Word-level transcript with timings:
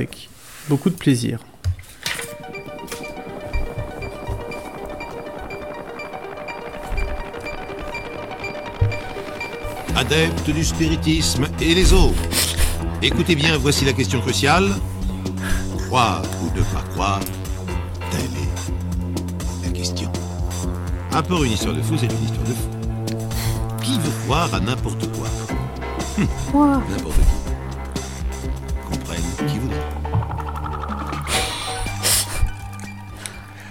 avec 0.00 0.28
beaucoup 0.68 0.90
de 0.90 0.94
plaisir. 0.94 1.40
Adeptes 9.96 10.50
du 10.50 10.62
spiritisme 10.62 11.48
et 11.60 11.74
les 11.74 11.92
autres. 11.92 12.14
Écoutez 13.02 13.34
bien, 13.34 13.58
voici 13.58 13.84
la 13.84 13.92
question 13.92 14.20
cruciale. 14.20 14.72
Croire 15.88 16.22
ou 16.42 16.56
ne 16.56 16.62
pas 16.62 16.84
croire, 16.92 17.18
telle 18.12 18.20
est 18.20 19.66
la 19.66 19.72
question. 19.72 20.12
Un 21.10 21.22
peu 21.24 21.44
une 21.44 21.50
histoire 21.50 21.74
de 21.74 21.82
fou, 21.82 21.96
c'est 21.98 22.06
une 22.06 22.22
histoire 22.22 22.44
de 22.44 22.52
fou. 22.52 22.68
Qui 23.82 23.98
veut 23.98 24.12
croire 24.26 24.54
à 24.54 24.60
n'importe 24.60 25.10
quoi? 25.16 25.26
N'importe 26.88 27.16
qui. 27.16 27.38
Comprenne 28.88 29.22
qui 29.48 29.58
vous 29.58 29.68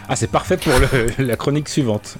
Ah, 0.09 0.16
c'est 0.16 0.31
parfait 0.31 0.57
pour 0.57 0.73
le- 0.79 1.23
la 1.25 1.35
chronique 1.35 1.67
suivante. 1.70 2.17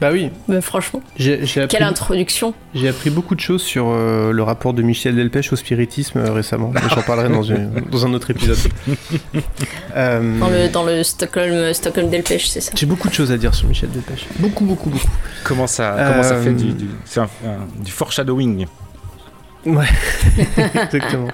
Bah 0.00 0.10
oui, 0.12 0.30
Bah, 0.48 0.60
franchement, 0.60 1.00
j'ai 1.16 1.46
j'ai 1.46 1.62
appris, 1.62 1.76
quelle 1.78 1.86
introduction. 1.86 2.52
j'ai 2.74 2.88
appris 2.88 3.10
beaucoup 3.10 3.36
de 3.36 3.40
choses 3.40 3.62
sur 3.62 3.86
euh, 3.88 4.32
le 4.32 4.42
rapport 4.42 4.74
de 4.74 4.82
Michel 4.82 5.14
Delpech 5.14 5.52
au 5.52 5.56
spiritisme 5.56 6.18
euh, 6.18 6.32
récemment. 6.32 6.72
Mais 6.74 6.80
J'en 6.92 7.02
parlerai 7.02 7.28
dans, 7.28 7.44
une- 7.44 7.70
dans 7.92 8.04
un 8.04 8.12
autre 8.12 8.30
épisode. 8.32 8.58
Euh, 9.94 10.38
Dans 10.40 10.48
le, 10.48 10.68
dans 10.68 10.82
le 10.82 11.04
Stockholm, 11.04 11.72
Stockholm 11.72 12.10
Delpech, 12.10 12.48
c'est 12.48 12.60
ça. 12.60 12.72
J'ai 12.74 12.86
beaucoup 12.86 13.08
de 13.08 13.14
choses 13.14 13.30
à 13.30 13.36
dire 13.38 13.54
sur 13.54 13.68
Michel 13.68 13.90
Delpech. 13.90 14.26
Beaucoup, 14.40 14.64
beaucoup, 14.64 14.90
beaucoup. 14.90 15.08
Comment 15.44 15.68
ça, 15.68 15.94
comment 16.08 16.22
ça 16.24 16.34
Euh, 16.34 16.42
fait 16.42 16.52
du, 16.52 16.72
du, 16.72 16.86
c'est 17.04 17.20
un- 17.20 17.28
un- 17.46 17.82
du 17.82 17.92
foreshadowing 17.92 18.66
Ouais, 19.64 19.86
exactement. 20.74 21.28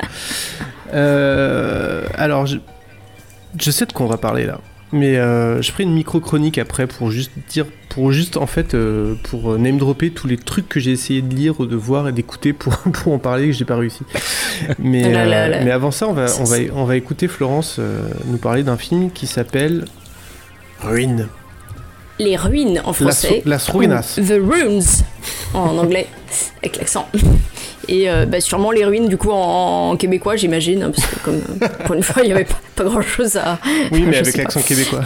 Euh, 0.93 2.05
alors, 2.17 2.47
je, 2.47 2.59
je 3.59 3.71
sais 3.71 3.87
de 3.87 3.93
quoi 3.93 4.05
on 4.07 4.09
va 4.09 4.19
parler 4.19 4.45
là. 4.45 4.61
Mais 4.93 5.17
euh, 5.19 5.63
je 5.63 5.71
ferai 5.71 5.85
une 5.85 5.93
micro-chronique 5.93 6.59
après 6.59 6.87
pour 6.87 7.11
juste 7.13 7.31
dire, 7.49 7.67
pour 7.89 8.11
juste 8.11 8.37
en 8.37 8.47
fait, 8.47 8.75
euh, 8.75 9.15
pour 9.23 9.57
name 9.57 9.79
dropper 9.79 10.11
tous 10.11 10.27
les 10.27 10.37
trucs 10.37 10.69
que 10.69 10.81
j'ai 10.81 10.91
essayé 10.91 11.23
de 11.23 11.33
lire, 11.33 11.55
de 11.55 11.77
voir 11.77 12.09
et 12.09 12.13
d'écouter 12.13 12.53
pour, 12.53 12.77
pour 12.93 13.13
en 13.13 13.19
parler 13.19 13.45
et 13.45 13.47
que 13.49 13.53
j'ai 13.53 13.65
pas 13.65 13.77
réussi. 13.77 14.03
Mais, 14.79 15.03
Là, 15.13 15.27
là, 15.27 15.45
euh, 15.45 15.49
là. 15.49 15.65
mais 15.65 15.71
avant 15.71 15.93
ça, 15.93 16.09
on 16.09 16.13
va, 16.13 16.27
on 16.41 16.45
va, 16.45 16.57
on 16.75 16.85
va 16.85 16.97
écouter 16.97 17.29
Florence 17.29 17.77
euh, 17.79 18.09
nous 18.27 18.39
parler 18.39 18.65
d'un 18.65 18.77
film 18.77 19.11
qui 19.13 19.27
s'appelle 19.27 19.85
Ruine. 20.81 21.29
Les 22.19 22.37
ruines 22.37 22.83
en 22.85 22.93
français. 22.93 23.43
Las, 23.47 23.69
Las 23.69 23.71
Ruinas. 23.71 24.17
The 24.17 24.41
Runes 24.41 24.83
en 25.55 25.79
anglais, 25.79 26.07
avec 26.59 26.77
l'accent. 26.77 27.09
Et 27.93 28.09
euh, 28.09 28.25
bah, 28.25 28.41
sûrement 28.41 28.71
les 28.71 28.85
ruines, 28.85 29.09
du 29.09 29.17
coup, 29.17 29.31
en, 29.31 29.91
en 29.91 29.97
québécois, 29.97 30.37
j'imagine, 30.37 30.85
hein, 30.85 30.93
parce 30.95 31.07
que 31.07 31.17
comme 31.25 31.41
euh, 31.63 31.67
pour 31.85 31.95
une 31.97 32.03
fois, 32.05 32.23
il 32.23 32.27
n'y 32.29 32.33
avait 32.33 32.45
pas, 32.45 32.55
pas 32.77 32.85
grand 32.85 33.03
chose 33.03 33.37
à. 33.37 33.59
Oui, 33.91 34.03
mais 34.07 34.17
avec 34.19 34.37
l'accent 34.37 34.63
québécois. 34.63 35.01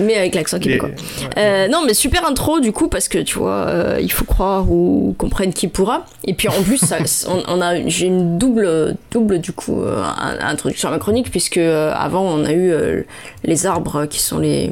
Mais 0.00 0.16
avec 0.16 0.34
l'accent 0.34 0.58
québécois. 0.58 0.88
Euh, 1.36 1.68
non, 1.68 1.82
mais 1.86 1.94
super 1.94 2.26
intro 2.26 2.60
du 2.60 2.72
coup 2.72 2.88
parce 2.88 3.08
que 3.08 3.18
tu 3.18 3.38
vois, 3.38 3.66
euh, 3.68 3.98
il 4.00 4.10
faut 4.12 4.24
croire 4.24 4.70
ou 4.70 5.14
comprendre 5.18 5.52
qui 5.54 5.68
pourra. 5.68 6.06
Et 6.24 6.34
puis 6.34 6.48
en 6.48 6.62
plus, 6.62 6.78
ça- 6.78 6.98
on, 7.28 7.42
on 7.48 7.60
a, 7.60 7.86
j'ai 7.88 8.06
une 8.06 8.38
double, 8.38 8.96
double 9.10 9.38
du 9.38 9.52
coup 9.52 9.82
euh, 9.82 10.02
introduction 10.40 10.88
à 10.88 10.92
ma 10.92 10.98
chronique 10.98 11.30
puisque 11.30 11.56
euh, 11.58 11.92
avant 11.94 12.22
on 12.22 12.44
a 12.44 12.52
eu 12.52 12.70
euh, 12.72 13.02
les 13.44 13.66
arbres 13.66 14.06
qui 14.06 14.20
sont 14.20 14.38
les 14.38 14.70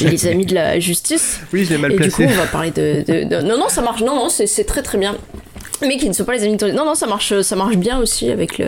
les 0.00 0.26
amis 0.26 0.46
de 0.46 0.54
la 0.54 0.78
justice. 0.80 1.40
Oui, 1.52 1.64
je 1.64 1.70
l'ai 1.70 1.78
mal 1.78 1.92
Et 1.92 1.96
du 1.98 2.10
coup, 2.10 2.22
on 2.22 2.26
va 2.28 2.46
parler 2.46 2.70
de, 2.70 3.04
de- 3.06 3.24
de- 3.28 3.42
non 3.42 3.58
non 3.58 3.68
ça 3.68 3.82
marche, 3.82 4.02
non 4.02 4.14
non 4.14 4.28
c'est 4.28 4.46
c'est 4.46 4.64
très 4.64 4.82
très 4.82 4.98
bien. 4.98 5.16
Mais 5.82 5.96
qui 5.98 6.08
ne 6.08 6.14
sont 6.14 6.24
pas 6.24 6.32
les 6.32 6.44
amis 6.44 6.56
de 6.56 6.70
Non, 6.70 6.84
non, 6.84 6.94
ça 6.94 7.06
marche, 7.06 7.40
ça 7.42 7.54
marche 7.56 7.76
bien 7.76 7.98
aussi 7.98 8.30
avec, 8.30 8.58
le, 8.58 8.66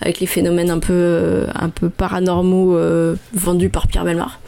avec 0.00 0.20
les 0.20 0.26
phénomènes 0.26 0.70
un 0.70 0.78
peu, 0.78 0.92
euh, 0.92 1.46
un 1.54 1.68
peu 1.68 1.90
paranormaux 1.90 2.76
euh, 2.76 3.14
vendus 3.34 3.68
par 3.68 3.86
Pierre 3.88 4.04
Belmar. 4.04 4.40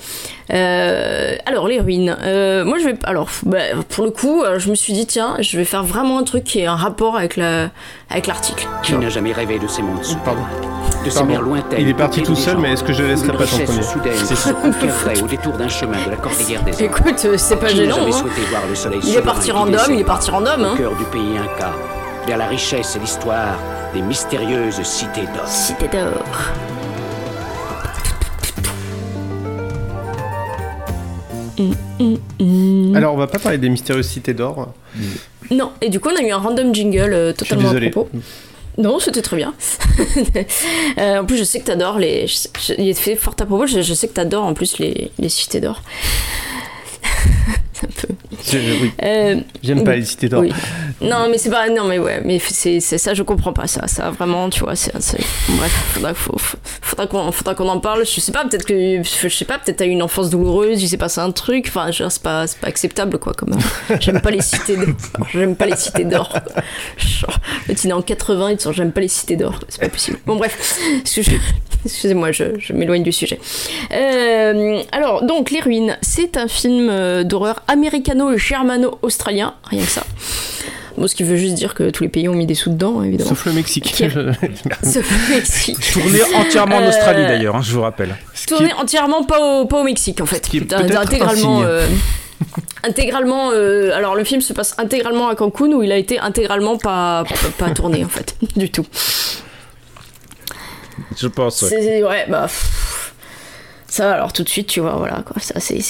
Euh, 0.53 1.35
alors, 1.45 1.69
les 1.69 1.81
ruines. 1.81 2.17
Euh, 2.23 2.65
moi, 2.65 2.79
je 2.79 2.85
vais. 2.87 2.95
Alors, 3.05 3.29
bah, 3.45 3.59
pour 3.91 4.05
le 4.05 4.11
coup, 4.11 4.43
je 4.59 4.71
me 4.71 4.75
suis 4.75 4.93
dit, 4.93 5.07
tiens, 5.07 5.37
je 5.41 5.57
vais 5.59 5.65
faire 5.65 5.83
vraiment 5.85 6.19
un 6.19 6.25
truc 6.25 6.45
qui 6.45 6.61
ait 6.61 6.67
un 6.67 6.77
rapport 6.77 7.17
avec 7.17 7.37
la- 7.37 7.71
avec 8.11 8.27
l'article. 8.27 8.67
Qui 8.83 8.95
n'a 8.95 9.09
jamais 9.09 9.33
rêvé 9.33 9.59
de 9.59 9.67
ces 9.67 9.83
mondes 9.83 10.01
Pardon. 10.25 10.43
De 11.07 11.11
ces 11.11 11.25
mers 11.25 11.43
lointaines 11.43 11.81
Il 11.81 11.89
est 11.89 11.95
parti 11.95 12.23
tout 12.23 12.35
seul, 12.37 12.59
mais 12.59 12.73
est-ce 12.73 12.85
que 12.85 12.93
je 12.93 13.03
laisserai 13.03 13.33
pas 13.33 13.45
richesse 13.45 13.71
premier 13.71 13.83
conquerrait 14.73 15.23
au 15.23 15.27
détour 15.27 15.53
d'un 15.55 15.69
chemin 15.69 15.97
de 16.05 16.11
la 16.11 16.17
cordillère 16.17 16.63
des 16.63 16.73
Andes. 16.73 16.81
Écoute, 16.83 17.27
c'est 17.37 17.57
pas 17.57 17.69
gênant. 17.69 17.97
hein. 18.07 18.13
souhaité 18.13 18.41
voir 18.51 18.63
le 18.69 18.75
soleil 18.75 19.01
Il 19.05 19.17
est 19.17 19.23
parti 19.23 19.51
random, 19.51 19.81
il 19.91 20.01
est 20.01 20.05
parti 20.05 20.31
random. 20.31 20.61
Au 20.61 20.65
Hein. 20.65 20.75
cœur 20.77 20.95
du 20.97 21.05
pays 21.05 21.37
Inca, 21.39 21.73
vers 22.27 22.37
la 22.39 22.47
richesse 22.47 22.97
et 22.97 22.99
l'histoire 22.99 23.57
des 23.95 24.03
mystérieuses 24.03 24.83
cités 24.83 25.23
d'or. 25.35 25.47
Cité 25.47 25.89
d'or. 25.89 26.23
Alors, 32.95 33.15
on 33.15 33.17
va 33.17 33.27
pas 33.27 33.39
parler 33.39 33.59
des 33.59 33.69
mystérieuses 33.69 34.09
cités 34.09 34.35
d'or. 34.35 34.73
Non, 35.51 35.73
et 35.81 35.89
du 35.89 36.01
coup, 36.01 36.09
on 36.13 36.17
a 36.19 36.23
eu 36.27 36.31
un 36.31 36.39
random 36.39 36.75
jingle 36.75 37.13
euh, 37.13 37.33
totalement 37.33 37.65
à 37.69 37.73
désolé. 37.73 37.91
propos. 37.91 38.11
Non, 38.79 38.99
c'était 38.99 39.23
très 39.23 39.37
bien. 39.37 39.55
Euh, 40.99 41.21
en 41.21 41.27
plus, 41.27 41.37
je 41.37 41.45
sais 41.45 41.61
que 41.61 41.65
t'adores 41.67 41.99
les. 41.99 42.27
il 42.79 42.89
est 42.89 42.95
fait 42.95 43.17
fort 43.17 43.35
à 43.39 43.45
propos, 43.45 43.67
je, 43.67 43.83
je 43.83 43.95
sais 43.95 44.09
que 44.09 44.15
t'adores 44.15 44.45
en 44.45 44.55
plus 44.55 44.79
les, 44.79 45.11
les 45.19 45.29
cités 45.29 45.61
d'or. 45.61 45.83
C'est 47.79 47.87
un 47.87 47.91
peu. 47.91 48.15
Je- 48.51 48.83
oui, 48.83 48.93
Euh, 49.03 49.37
j'aime 49.63 49.85
pas 49.85 49.97
les 49.97 50.05
cités 50.05 50.29
d'or. 50.29 50.41
oui. 50.41 50.53
Non, 51.03 51.29
mais 51.31 51.37
c'est 51.39 51.51
pas. 51.51 51.69
Non, 51.69 51.85
mais 51.85 51.99
ouais, 51.99 52.23
mais 52.25 52.39
c'est 52.39 52.81
c'est 52.81 52.97
ça, 52.99 53.13
je 53.13 53.23
comprends 53.23 53.53
pas 53.53 53.67
ça. 53.67 53.87
Ça, 53.87 54.11
vraiment, 54.11 54.49
tu 54.49 54.61
vois, 54.61 54.75
c'est. 54.77 54.93
c'est- 55.03 55.19
Bref, 55.49 55.73
faudra, 55.93 56.15
faudra 57.33 57.55
qu'on 57.55 57.69
en 57.69 57.81
parle. 57.81 58.07
Je 58.07 58.21
sais 58.21 58.33
pas, 58.33 58.45
peut-être 58.45 58.65
que. 58.65 59.03
Je 59.03 59.29
sais 59.29 59.45
pas, 59.45 59.59
peut-être 59.59 59.77
t'as 59.79 59.87
eu 59.87 59.91
une 59.91 60.03
enfance 60.03 60.31
douloureuse, 60.31 60.83
il 60.83 60.89
s'est 60.89 60.97
passé 60.97 61.21
un 61.21 61.31
truc. 61.33 61.67
Enfin, 61.69 61.91
je 61.91 62.05
c'est 62.09 62.23
pas, 62.23 62.47
c'est 62.47 62.59
pas 62.59 62.69
acceptable, 62.69 63.19
quoi, 63.19 63.33
quand 63.37 63.49
même. 63.49 63.59
J'aime 64.01 64.21
pas 64.21 64.31
les 64.31 64.41
cités 64.41 64.77
d'or. 64.77 64.95
J'aime 65.33 65.55
pas 65.57 65.67
les 65.67 65.77
cités 65.77 66.05
d'or. 66.05 66.33
Le 67.69 67.75
né 67.87 67.93
en 67.93 68.03
80, 68.03 68.51
il 68.53 68.57
te 68.57 68.73
j'aime 68.73 68.93
pas 68.93 69.01
les 69.01 69.09
cités 69.09 69.37
d'or. 69.37 69.61
C'est 69.69 69.81
pas 69.81 69.89
possible. 69.89 70.19
Bon, 70.27 70.37
bref. 70.37 70.79
Excuse- 71.01 71.29
Excusez-moi, 71.85 72.33
je, 72.33 72.59
je 72.59 72.73
m'éloigne 72.73 73.03
du 73.05 73.13
sujet. 73.13 73.39
Euh, 73.93 74.83
alors, 74.93 75.25
donc, 75.25 75.51
Les 75.51 75.61
Ruines, 75.61 75.97
c'est 76.03 76.37
un 76.37 76.49
film 76.49 76.89
euh, 76.91 77.23
d'horreur 77.23 77.63
américano-germano-australien, 77.69 79.55
rien 79.65 79.83
que 79.85 79.91
ça. 79.91 80.03
Bon, 80.97 81.07
ce 81.07 81.15
qui 81.15 81.25
veut 81.25 81.37
juste 81.37 81.55
dire 81.55 81.75
que 81.75 81.91
tous 81.91 82.05
les 82.05 82.09
pays 82.09 82.27
ont 82.29 82.35
mis 82.35 82.47
des 82.47 82.55
sous 82.55 82.71
dedans, 82.71 83.03
évidemment. 83.03 83.29
Sauf 83.31 83.45
le 83.45 83.53
Mexique. 83.53 83.85
Qui- 83.85 84.09
Sauf 84.83 85.11
le 85.29 85.35
Mexique. 85.35 85.93
Tourné 85.93 86.21
entièrement 86.35 86.77
en 86.77 86.83
Euh, 86.83 86.89
Australie 86.89 87.23
d'ailleurs, 87.27 87.57
hein, 87.57 87.61
je 87.63 87.73
vous 87.73 87.83
rappelle. 87.83 88.17
Est- 88.35 88.47
Tourné 88.47 88.73
entièrement 88.73 89.23
pas 89.25 89.39
au, 89.41 89.67
pas 89.67 89.81
au 89.81 89.85
Mexique, 89.85 90.21
en 90.23 90.27
fait. 90.27 90.49
Putain, 90.49 90.79
intégralement. 90.97 91.61
euh, 91.63 91.87
intégralement. 92.83 93.51
euh, 93.53 93.95
alors, 93.95 94.15
le 94.15 94.25
film 94.25 94.41
se 94.41 94.55
passe 94.55 94.75
intégralement 94.79 95.29
à 95.29 95.35
Cancun, 95.35 95.67
où 95.73 95.83
il 95.83 95.93
a 95.93 95.97
été 95.99 96.19
intégralement 96.19 96.79
pas, 96.79 97.25
pas, 97.29 97.67
pas 97.67 97.71
tourné, 97.73 98.03
en 98.03 98.09
fait, 98.09 98.35
du 98.57 98.71
tout. 98.71 98.87
Je 101.19 101.27
pense. 101.29 101.61
ouais. 101.63 102.03
Ouais, 102.03 102.25
bah 102.29 102.43
pff, 102.45 103.13
ça 103.87 104.13
alors 104.15 104.33
tout 104.33 104.43
de 104.45 104.49
suite, 104.49 104.67
tu 104.69 104.81
vois, 104.81 104.93
voilà 104.97 105.23
quoi, 105.27 105.37
ça 105.41 105.61
c'est 105.61 105.81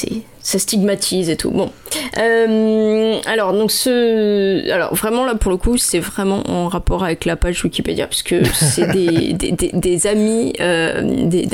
ça 0.49 0.61
stigmatise 0.61 1.29
et 1.29 1.37
tout. 1.37 1.51
Bon, 1.51 1.71
Euh, 2.19 3.19
alors 3.27 3.53
donc 3.53 3.71
ce, 3.73 4.71
alors 4.71 4.95
vraiment 4.95 5.25
là 5.25 5.35
pour 5.35 5.51
le 5.51 5.57
coup, 5.57 5.77
c'est 5.77 5.99
vraiment 5.99 6.43
en 6.49 6.69
rapport 6.69 7.03
avec 7.03 7.25
la 7.25 7.35
page 7.35 7.65
Wikipédia 7.65 8.07
puisque 8.07 8.35
c'est 8.55 8.87
des, 8.93 9.33
des, 9.33 9.51
des, 9.53 9.71
des 9.73 10.07
amis, 10.07 10.53
euh, 10.61 11.03
des, 11.27 11.49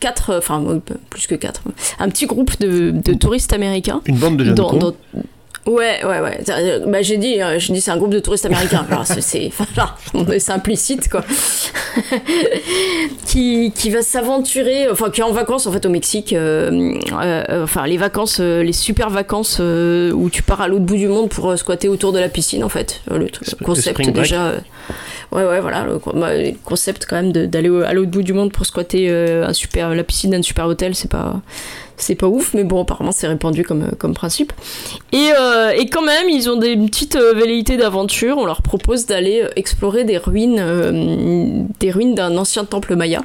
quatre, 0.00 0.36
enfin 0.38 0.62
plus 1.10 1.26
que 1.26 1.34
quatre, 1.34 1.62
un 1.98 2.08
petit 2.08 2.26
groupe 2.26 2.58
de, 2.60 2.90
de 2.92 3.12
touristes 3.14 3.52
américains 3.52 4.00
Une 4.06 4.16
bande 4.18 4.36
de 4.36 4.44
jeunes 4.44 4.54
dans- 4.54 4.70
cons. 4.70 4.76
dans- 4.78 4.94
Ouais, 5.68 6.04
ouais, 6.04 6.20
ouais. 6.20 6.40
Euh, 6.48 6.86
Bah, 6.86 7.02
j'ai 7.02 7.18
dit, 7.18 7.42
euh, 7.42 7.58
dit, 7.58 7.80
c'est 7.80 7.90
un 7.90 7.96
groupe 7.98 8.10
de 8.10 8.20
touristes 8.20 8.46
américains. 8.46 8.86
Alors, 8.90 9.06
c'est, 9.06 9.20
c'est, 9.20 9.50
implicite, 10.52 11.08
quoi. 11.08 11.22
qui, 13.26 13.72
qui 13.74 13.90
va 13.90 14.02
s'aventurer, 14.02 14.88
enfin, 14.90 15.10
qui 15.10 15.20
est 15.20 15.24
en 15.24 15.32
vacances, 15.32 15.66
en 15.66 15.72
fait, 15.72 15.84
au 15.84 15.90
Mexique. 15.90 16.32
euh, 16.32 16.94
euh, 17.12 17.64
enfin, 17.64 17.86
les 17.86 17.98
vacances, 17.98 18.38
euh, 18.40 18.62
les 18.62 18.72
super 18.72 19.10
vacances 19.10 19.58
euh, 19.60 20.10
où 20.12 20.30
tu 20.30 20.42
pars 20.42 20.60
à 20.60 20.68
l'autre 20.68 20.84
bout 20.84 20.96
du 20.96 21.08
monde 21.08 21.28
pour 21.28 21.50
euh, 21.50 21.56
squatter 21.56 21.88
autour 21.88 22.12
de 22.12 22.18
la 22.18 22.28
piscine, 22.28 22.64
en 22.64 22.68
fait. 22.68 23.00
Euh, 23.10 23.18
Le, 23.18 23.26
Le 23.26 23.64
concept, 23.64 24.00
déjà. 24.10 24.52
Euh, 25.32 25.36
Ouais, 25.36 25.44
ouais, 25.44 25.60
voilà, 25.60 25.84
le, 25.84 26.00
bah, 26.14 26.30
concept 26.64 27.06
quand 27.08 27.16
même 27.16 27.32
d'aller 27.32 27.68
à 27.84 27.92
l'autre 27.92 28.10
bout 28.10 28.22
du 28.22 28.32
monde 28.32 28.52
pour 28.52 28.64
squatter 28.66 29.10
euh, 29.10 29.46
un 29.46 29.52
super, 29.52 29.94
la 29.94 30.04
piscine 30.04 30.30
d'un 30.30 30.42
super 30.42 30.66
hôtel, 30.66 30.94
c'est 30.94 31.10
pas, 31.10 31.40
c'est 31.96 32.14
pas 32.14 32.28
ouf, 32.28 32.54
mais 32.54 32.64
bon, 32.64 32.82
apparemment 32.82 33.12
c'est 33.12 33.26
répandu 33.26 33.64
comme, 33.64 33.90
comme 33.98 34.14
principe. 34.14 34.52
Et, 35.12 35.30
euh, 35.38 35.70
et 35.70 35.86
quand 35.86 36.02
même, 36.02 36.28
ils 36.28 36.48
ont 36.48 36.56
des 36.56 36.76
petites 36.76 37.16
euh, 37.16 37.34
velléités 37.34 37.76
d'aventure. 37.76 38.38
On 38.38 38.46
leur 38.46 38.62
propose 38.62 39.06
d'aller 39.06 39.42
euh, 39.42 39.50
explorer 39.56 40.04
des 40.04 40.16
ruines, 40.18 40.60
euh, 40.60 41.62
des 41.80 41.90
ruines 41.90 42.14
d'un 42.14 42.36
ancien 42.36 42.64
temple 42.64 42.96
maya. 42.96 43.22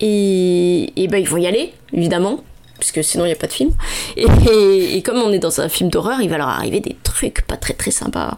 Et, 0.00 0.92
et 0.96 1.08
ben 1.08 1.18
ils 1.18 1.28
vont 1.28 1.36
y 1.36 1.46
aller, 1.46 1.74
évidemment. 1.92 2.42
Puisque 2.80 3.04
sinon 3.04 3.24
il 3.24 3.28
n'y 3.28 3.32
a 3.34 3.36
pas 3.36 3.46
de 3.46 3.52
film. 3.52 3.70
Et, 4.16 4.26
et- 4.50 4.96
et 4.96 5.02
comme 5.02 5.18
on 5.18 5.30
est 5.32 5.38
dans 5.38 5.60
un 5.60 5.68
film 5.68 5.88
d'horreur, 5.90 6.20
il 6.20 6.28
va 6.28 6.38
leur 6.38 6.48
arriver 6.48 6.80
des 6.80 6.96
trucs 7.04 7.42
pas 7.46 7.56
très 7.56 7.74
très 7.74 7.92
sympas. 7.92 8.36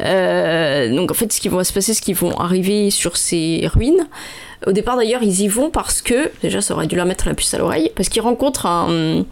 Euh, 0.00 0.94
donc 0.94 1.10
en 1.10 1.14
fait, 1.14 1.32
ce 1.32 1.40
qui 1.40 1.48
va 1.48 1.64
se 1.64 1.72
passer, 1.72 1.94
c'est 1.94 2.02
qu'ils 2.02 2.14
vont 2.16 2.36
arriver 2.38 2.90
sur 2.90 3.16
ces 3.16 3.68
ruines. 3.72 4.06
Au 4.66 4.72
départ 4.72 4.96
d'ailleurs, 4.96 5.22
ils 5.22 5.40
y 5.42 5.48
vont 5.48 5.70
parce 5.70 6.02
que, 6.02 6.30
déjà 6.42 6.60
ça 6.60 6.74
aurait 6.74 6.86
dû 6.88 6.96
leur 6.96 7.06
mettre 7.06 7.26
la 7.26 7.34
puce 7.34 7.54
à 7.54 7.58
l'oreille, 7.58 7.92
parce 7.94 8.08
qu'ils 8.08 8.22
rencontrent 8.22 8.66
un, 8.66 9.24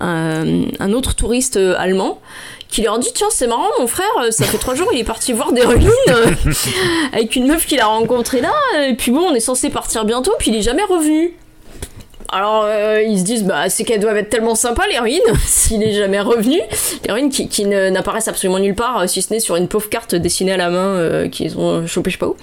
un, 0.00 0.62
un 0.80 0.92
autre 0.92 1.14
touriste 1.14 1.56
euh, 1.56 1.74
allemand 1.78 2.20
qui 2.68 2.82
leur 2.82 2.98
dit 2.98 3.10
tiens 3.14 3.28
c'est 3.30 3.46
marrant 3.46 3.68
mon 3.78 3.86
frère 3.86 4.06
euh, 4.20 4.32
ça 4.32 4.44
fait 4.44 4.58
trois 4.58 4.74
jours 4.74 4.88
il 4.92 4.98
est 4.98 5.04
parti 5.04 5.32
voir 5.32 5.52
des 5.52 5.62
ruines 5.64 5.88
euh, 6.08 6.26
avec 7.12 7.36
une 7.36 7.46
meuf 7.46 7.66
qu'il 7.66 7.78
a 7.78 7.86
rencontrée 7.86 8.40
là 8.40 8.52
et 8.88 8.94
puis 8.94 9.12
bon 9.12 9.20
on 9.30 9.34
est 9.34 9.38
censé 9.40 9.70
partir 9.70 10.04
bientôt 10.04 10.32
puis 10.40 10.50
il 10.50 10.56
est 10.56 10.62
jamais 10.62 10.82
revenu 10.82 11.34
alors 12.34 12.64
euh, 12.66 13.00
ils 13.00 13.20
se 13.20 13.24
disent 13.24 13.44
bah 13.44 13.68
c'est 13.68 13.84
qu'elles 13.84 14.00
doivent 14.00 14.16
être 14.16 14.28
tellement 14.28 14.56
sympas 14.56 14.82
les 14.90 14.98
ruines 15.04 15.20
s'il 15.46 15.82
est 15.84 15.92
jamais 15.92 16.20
revenu. 16.20 16.58
Les 17.06 17.12
ruines 17.12 17.30
qui, 17.30 17.48
qui 17.48 17.64
n'apparaissent 17.64 18.26
absolument 18.26 18.58
nulle 18.58 18.74
part 18.74 18.98
euh, 18.98 19.06
si 19.06 19.22
ce 19.22 19.32
n'est 19.32 19.38
sur 19.38 19.54
une 19.54 19.68
pauvre 19.68 19.88
carte 19.88 20.16
dessinée 20.16 20.52
à 20.52 20.56
la 20.56 20.68
main 20.68 20.96
euh, 20.96 21.28
qu'ils 21.28 21.56
ont 21.56 21.86
chopé 21.86 22.10
je 22.10 22.16
sais 22.16 22.18
pas 22.18 22.26
où. 22.26 22.36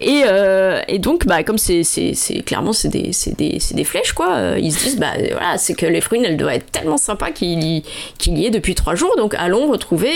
Et, 0.00 0.24
euh, 0.26 0.82
et 0.88 0.98
donc 0.98 1.26
bah 1.26 1.42
comme 1.42 1.56
c'est 1.56 1.82
clairement 2.44 2.74
c'est 2.74 2.88
des 2.88 3.12
des 3.38 3.58
des 3.72 3.84
flèches 3.84 4.12
quoi 4.12 4.58
ils 4.58 4.72
se 4.72 4.84
disent 4.84 4.98
bah 4.98 5.12
voilà 5.30 5.56
c'est 5.56 5.72
que 5.72 5.86
les 5.86 6.00
ruines 6.00 6.26
elles 6.26 6.36
doivent 6.36 6.52
être 6.52 6.70
tellement 6.70 6.98
sympas 6.98 7.30
qu'il 7.30 7.62
y 7.62 7.82
qu'il 8.18 8.36
y 8.38 8.44
est 8.44 8.50
depuis 8.50 8.74
trois 8.74 8.94
jours. 8.94 9.14
Donc 9.16 9.34
allons 9.38 9.70
retrouver 9.70 10.10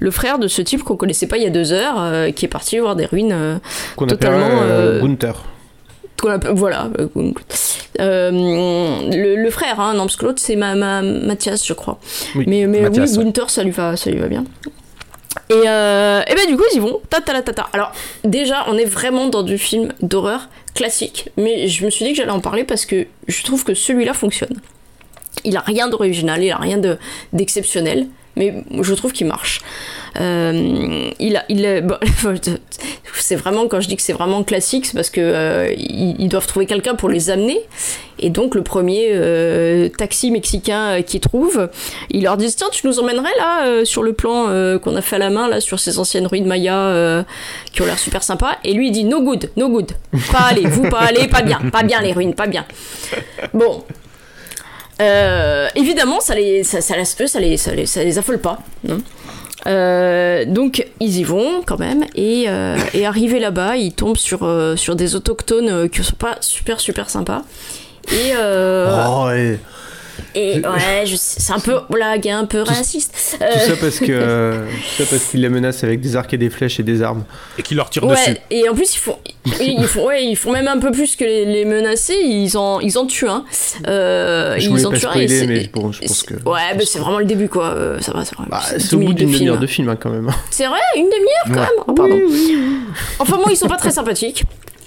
le 0.00 0.10
frère 0.10 0.40
de 0.40 0.48
ce 0.48 0.62
type 0.62 0.82
qu'on 0.82 0.96
connaissait 0.96 1.28
pas 1.28 1.36
il 1.36 1.44
y 1.44 1.46
a 1.46 1.50
deux 1.50 1.72
heures 1.72 2.32
qui 2.34 2.44
est 2.44 2.48
parti 2.48 2.78
voir 2.78 2.96
des 2.96 3.06
ruines 3.06 3.60
Qu'on 3.94 4.06
Totalement, 4.06 4.62
appelle 4.62 5.00
Gunther. 5.00 5.44
Voilà. 6.54 6.88
Euh, 8.00 8.30
le, 8.30 9.36
le 9.42 9.50
frère 9.50 9.80
hein, 9.80 9.94
non 9.94 10.04
parce 10.04 10.16
que 10.16 10.24
l'autre 10.24 10.40
c'est 10.40 10.56
ma, 10.56 10.74
ma- 10.74 11.02
Mathias 11.02 11.66
je 11.66 11.72
crois. 11.74 11.98
Oui, 12.34 12.44
mais 12.46 12.66
mais 12.66 12.80
Mathias, 12.80 13.16
oui. 13.16 13.24
Gunther 13.24 13.50
ça 13.50 13.62
lui 13.62 13.70
va 13.70 13.96
ça 13.96 14.10
lui 14.10 14.18
va 14.18 14.28
bien. 14.28 14.44
Et, 15.50 15.54
euh, 15.66 16.22
et 16.26 16.34
ben 16.34 16.46
du 16.46 16.56
coup 16.56 16.64
ils 16.72 16.76
y 16.76 16.80
vont. 16.80 17.00
Ta 17.10 17.20
ta 17.20 17.32
ta 17.34 17.42
ta 17.42 17.52
ta. 17.52 17.68
alors 17.72 17.92
déjà 18.24 18.64
on 18.68 18.78
est 18.78 18.84
vraiment 18.84 19.26
dans 19.28 19.42
du 19.42 19.58
film 19.58 19.92
d'horreur 20.00 20.48
classique. 20.74 21.28
Mais 21.36 21.68
je 21.68 21.84
me 21.84 21.90
suis 21.90 22.04
dit 22.06 22.12
que 22.12 22.16
j'allais 22.18 22.30
en 22.30 22.40
parler 22.40 22.64
parce 22.64 22.86
que 22.86 23.06
je 23.28 23.42
trouve 23.44 23.64
que 23.64 23.74
celui-là 23.74 24.14
fonctionne. 24.14 24.58
Il 25.44 25.56
a 25.56 25.60
rien 25.60 25.88
d'original 25.88 26.42
il 26.42 26.50
a 26.50 26.56
rien 26.56 26.78
de 26.78 26.98
d'exceptionnel 27.32 28.06
mais 28.36 28.64
je 28.80 28.94
trouve 28.94 29.12
qu'il 29.12 29.26
marche 29.26 29.60
euh, 30.20 31.10
il 31.18 31.36
a, 31.36 31.44
il 31.48 31.82
bon, 31.82 31.96
c'est 33.14 33.36
vraiment 33.36 33.66
quand 33.66 33.80
je 33.80 33.88
dis 33.88 33.96
que 33.96 34.02
c'est 34.02 34.12
vraiment 34.12 34.42
classique, 34.42 34.86
c'est 34.86 34.94
parce 34.94 35.10
que 35.10 35.20
euh, 35.20 35.72
ils, 35.76 36.28
doivent 36.28 36.46
trouver 36.46 36.66
quelqu'un 36.66 36.94
pour 36.94 37.08
les 37.08 37.30
amener. 37.30 37.60
Et 38.18 38.30
donc 38.30 38.54
le 38.54 38.62
premier 38.62 39.10
euh, 39.12 39.88
taxi 39.88 40.30
mexicain 40.30 41.02
qu'ils 41.02 41.20
trouvent, 41.20 41.68
ils 42.10 42.22
leur 42.22 42.36
disent 42.36 42.56
tiens 42.56 42.68
tu 42.70 42.86
nous 42.86 43.00
emmènerais 43.00 43.32
là 43.38 43.84
sur 43.84 44.02
le 44.02 44.12
plan 44.12 44.46
qu'on 44.78 44.94
a 44.96 45.02
fait 45.02 45.16
à 45.16 45.18
la 45.18 45.30
main 45.30 45.48
là 45.48 45.60
sur 45.60 45.80
ces 45.80 45.98
anciennes 45.98 46.26
ruines 46.26 46.46
Maya 46.46 47.24
qui 47.72 47.82
ont 47.82 47.86
l'air 47.86 47.98
super 47.98 48.22
sympas. 48.22 48.58
Et 48.64 48.74
lui 48.74 48.88
il 48.88 48.92
dit 48.92 49.04
no 49.04 49.22
good, 49.22 49.50
no 49.56 49.68
good, 49.68 49.92
pas 50.30 50.46
aller, 50.50 50.66
vous 50.66 50.88
pas 50.88 51.00
aller, 51.00 51.26
pas 51.26 51.42
bien, 51.42 51.58
pas 51.72 51.82
bien 51.82 52.00
les 52.00 52.12
ruines, 52.12 52.34
pas 52.34 52.46
bien. 52.46 52.66
Bon. 53.54 53.82
Euh, 55.02 55.68
évidemment, 55.74 56.20
ça 56.20 56.34
les, 56.34 56.62
ça, 56.64 56.80
ça, 56.80 56.94
ça 57.04 57.40
les, 57.40 57.56
ça 57.56 57.72
les, 57.72 58.18
affole 58.18 58.38
pas. 58.38 58.58
euh, 59.66 60.44
donc 60.44 60.86
ils 60.98 61.18
y 61.18 61.22
vont 61.24 61.62
quand 61.64 61.78
même 61.78 62.04
et, 62.16 62.46
euh, 62.48 62.76
arrivés 63.06 63.38
là-bas 63.38 63.76
ils 63.76 63.92
tombent 63.92 64.16
sur, 64.16 64.96
des 64.96 65.14
autochtones 65.14 65.88
qui 65.88 66.02
sont 66.02 66.16
pas 66.16 66.36
super 66.40 66.80
super 66.80 67.08
sympas 67.08 67.42
Oh, 68.10 69.30
et 69.30 69.60
et 70.34 70.60
ouais 70.60 71.04
je 71.06 71.16
c'est 71.16 71.52
un 71.52 71.58
peu 71.58 71.80
blague 71.90 72.28
un 72.28 72.44
peu 72.46 72.62
raciste 72.62 73.38
Euh, 73.40 73.46
tout 73.52 73.58
ça 73.70 73.76
parce 73.80 73.98
que 73.98 74.06
euh, 74.10 74.64
tout 74.96 75.02
ça 75.02 75.10
parce 75.10 75.24
qu'il 75.24 75.40
les 75.40 75.48
menace 75.48 75.82
avec 75.84 76.00
des 76.00 76.16
arcs 76.16 76.32
et 76.34 76.38
des 76.38 76.50
flèches 76.50 76.80
et 76.80 76.82
des 76.82 77.02
armes. 77.02 77.24
Et 77.58 77.62
qui 77.62 77.74
leur 77.74 77.90
tire 77.90 78.04
ouais 78.04 78.14
dessus. 78.16 78.36
et 78.50 78.68
en 78.68 78.74
plus 78.74 78.94
ils 78.94 78.98
font 78.98 79.18
ils, 79.60 79.86
font 79.86 80.06
ouais 80.06 80.24
ils 80.24 80.36
font 80.36 80.52
même 80.52 80.68
un 80.68 80.78
peu 80.78 80.90
plus 80.90 81.16
que 81.16 81.24
les, 81.24 81.44
les 81.44 81.64
menacés 81.64 82.16
ils 82.22 82.56
en 82.56 82.80
ils 82.80 82.96
en 82.98 83.06
tuent 83.06 83.28
un 83.28 83.44
euh, 83.88 84.56
Je 84.58 84.68
ils 84.70 84.86
en 84.86 84.90
tuent 84.90 84.96
un 85.06 85.10
spoiler, 85.10 85.24
et 85.24 85.28
c'est- 85.28 85.46
mais 85.46 85.70
bon, 85.72 85.92
je 85.92 86.00
pense 86.00 86.22
que- 86.22 86.34
ouais 86.48 86.74
mais 86.76 86.84
c'est 86.84 86.98
vraiment 86.98 87.18
le 87.18 87.24
début 87.26 87.48
quoi 87.48 87.66
euh, 87.74 88.00
ça 88.00 88.12
va 88.12 88.24
ça 88.24 88.36
va 88.38 88.44
Bah, 88.48 88.60
c'est 88.64 88.78
c'est 88.80 88.88
10 88.90 88.94
au 88.96 88.98
bout 89.06 89.14
d'une 89.14 89.28
film. 89.28 89.38
demi-heure 89.40 89.58
de 89.58 89.66
film 89.66 89.88
hein, 89.88 89.96
quand 90.00 90.10
même. 90.10 90.30
C'est 90.50 90.66
vrai, 90.66 90.78
une 90.96 91.06
demi-heure 91.06 91.46
quand 91.46 91.52
Ouais. 91.54 91.60
même 91.60 91.84
Oh, 91.86 91.92
pardon. 91.94 92.20
Enfin 93.18 93.36
bon, 93.36 93.44
ils 93.50 93.56
sont 93.56 93.68
pas 93.68 93.76
très 93.76 93.90
sympathiques. 93.90 94.44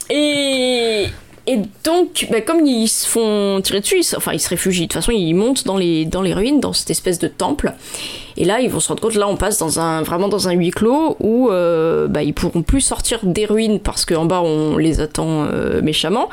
Et, 0.10 1.08
et 1.48 1.60
donc, 1.84 2.28
bah, 2.32 2.42
comme 2.42 2.66
ils 2.66 2.88
se 2.88 3.08
font 3.08 3.60
tirer 3.64 3.80
dessus, 3.82 4.00
ils, 4.02 4.16
enfin 4.18 4.32
ils 4.34 4.40
se 4.40 4.50
réfugient. 4.50 4.82
De 4.84 4.86
toute 4.88 4.94
façon, 4.94 5.12
ils 5.12 5.34
montent 5.34 5.66
dans 5.66 5.78
les, 5.78 6.06
dans 6.06 6.22
les 6.22 6.34
ruines, 6.34 6.60
dans 6.60 6.74
cette 6.74 6.90
espèce 6.90 7.20
de 7.20 7.28
temple. 7.28 7.74
Et 8.38 8.44
là, 8.46 8.60
ils 8.60 8.70
vont 8.70 8.80
se 8.80 8.90
rendre 8.90 9.02
compte, 9.02 9.16
là, 9.16 9.28
on 9.30 9.38
passe 9.38 9.60
dans 9.60 9.80
un, 9.80 10.02
vraiment 10.02 10.28
dans 10.28 10.50
un 10.50 10.52
huis 10.54 10.72
clos 10.72 11.16
où 11.20 11.50
euh, 11.50 12.08
bah, 12.08 12.24
ils 12.24 12.34
pourront 12.34 12.64
plus 12.64 12.82
sortir 12.82 13.20
des 13.24 13.46
ruines 13.46 13.80
parce 13.80 14.06
qu'en 14.06 14.26
bas, 14.26 14.42
on 14.42 14.78
les 14.78 15.00
attend 15.00 15.46
euh, 15.46 15.82
méchamment. 15.82 16.30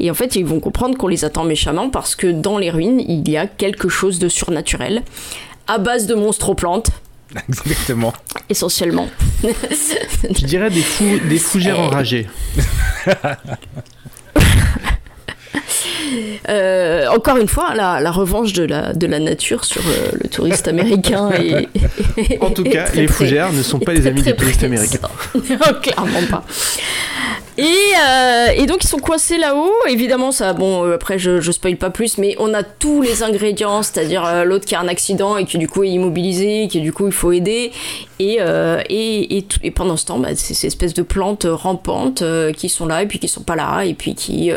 Et 0.00 0.10
en 0.10 0.14
fait, 0.14 0.36
ils 0.36 0.44
vont 0.46 0.60
comprendre 0.60 0.96
qu'on 0.96 1.08
les 1.08 1.24
attend 1.24 1.44
méchamment 1.44 1.90
parce 1.90 2.14
que 2.14 2.26
dans 2.28 2.56
les 2.56 2.70
ruines, 2.70 3.00
il 3.00 3.28
y 3.28 3.36
a 3.36 3.46
quelque 3.46 3.88
chose 3.88 4.18
de 4.18 4.28
surnaturel 4.28 5.02
à 5.66 5.78
base 5.78 6.06
de 6.06 6.14
monstres 6.14 6.48
aux 6.50 6.54
plantes, 6.54 6.90
Exactement. 7.48 8.12
essentiellement. 8.48 9.08
Je 9.42 10.44
dirais 10.46 10.70
des 10.70 10.82
fous, 10.82 11.18
des 11.28 11.38
fougères 11.38 11.76
Eh. 11.78 11.82
enragées. 11.82 12.26
Euh, 16.48 17.06
encore 17.08 17.36
une 17.36 17.46
fois, 17.48 17.74
la, 17.74 18.00
la 18.00 18.10
revanche 18.10 18.52
de 18.52 18.64
la, 18.64 18.92
de 18.92 19.06
la 19.06 19.18
nature 19.20 19.64
sur 19.64 19.80
euh, 19.86 20.10
le 20.22 20.28
touriste 20.28 20.66
américain 20.66 21.30
est, 21.32 21.68
En 22.40 22.50
tout 22.50 22.64
cas, 22.64 22.84
très, 22.84 23.02
les 23.02 23.06
très- 23.06 23.14
fougères 23.14 23.52
ne 23.52 23.62
sont 23.62 23.78
pas 23.78 23.92
les 23.92 24.06
amis 24.06 24.22
des 24.22 24.34
touristes 24.34 24.64
américains. 24.64 25.08
Clairement 25.82 26.22
pas. 26.30 26.44
Et, 27.62 27.64
euh, 27.64 28.48
et 28.56 28.66
donc 28.66 28.82
ils 28.82 28.88
sont 28.88 28.98
coincés 28.98 29.38
là-haut. 29.38 29.72
Évidemment, 29.88 30.32
ça, 30.32 30.52
bon, 30.52 30.84
euh, 30.84 30.94
après 30.94 31.18
je, 31.18 31.40
je 31.40 31.52
spoil 31.52 31.76
pas 31.76 31.90
plus, 31.90 32.18
mais 32.18 32.34
on 32.38 32.52
a 32.54 32.62
tous 32.64 33.02
les 33.02 33.22
ingrédients, 33.22 33.82
c'est-à-dire 33.82 34.24
euh, 34.24 34.44
l'autre 34.44 34.64
qui 34.64 34.74
a 34.74 34.80
un 34.80 34.88
accident 34.88 35.36
et 35.36 35.44
qui 35.44 35.58
du 35.58 35.68
coup 35.68 35.84
est 35.84 35.90
immobilisé, 35.90 36.66
qui 36.68 36.80
du 36.80 36.92
coup 36.92 37.06
il 37.06 37.12
faut 37.12 37.32
aider. 37.32 37.70
Et, 38.18 38.38
et, 38.88 39.44
et, 39.64 39.70
pendant 39.72 39.96
ce 39.96 40.06
temps, 40.06 40.20
bah, 40.20 40.28
c'est 40.36 40.54
ces 40.54 40.68
espèces 40.68 40.94
de 40.94 41.02
plantes 41.02 41.44
rampantes 41.44 42.22
qui 42.56 42.68
sont 42.68 42.86
là 42.86 43.02
et 43.02 43.06
puis 43.06 43.18
qui 43.18 43.26
sont 43.26 43.42
pas 43.42 43.56
là 43.56 43.82
et 43.82 43.94
puis 43.94 44.14
qui, 44.14 44.52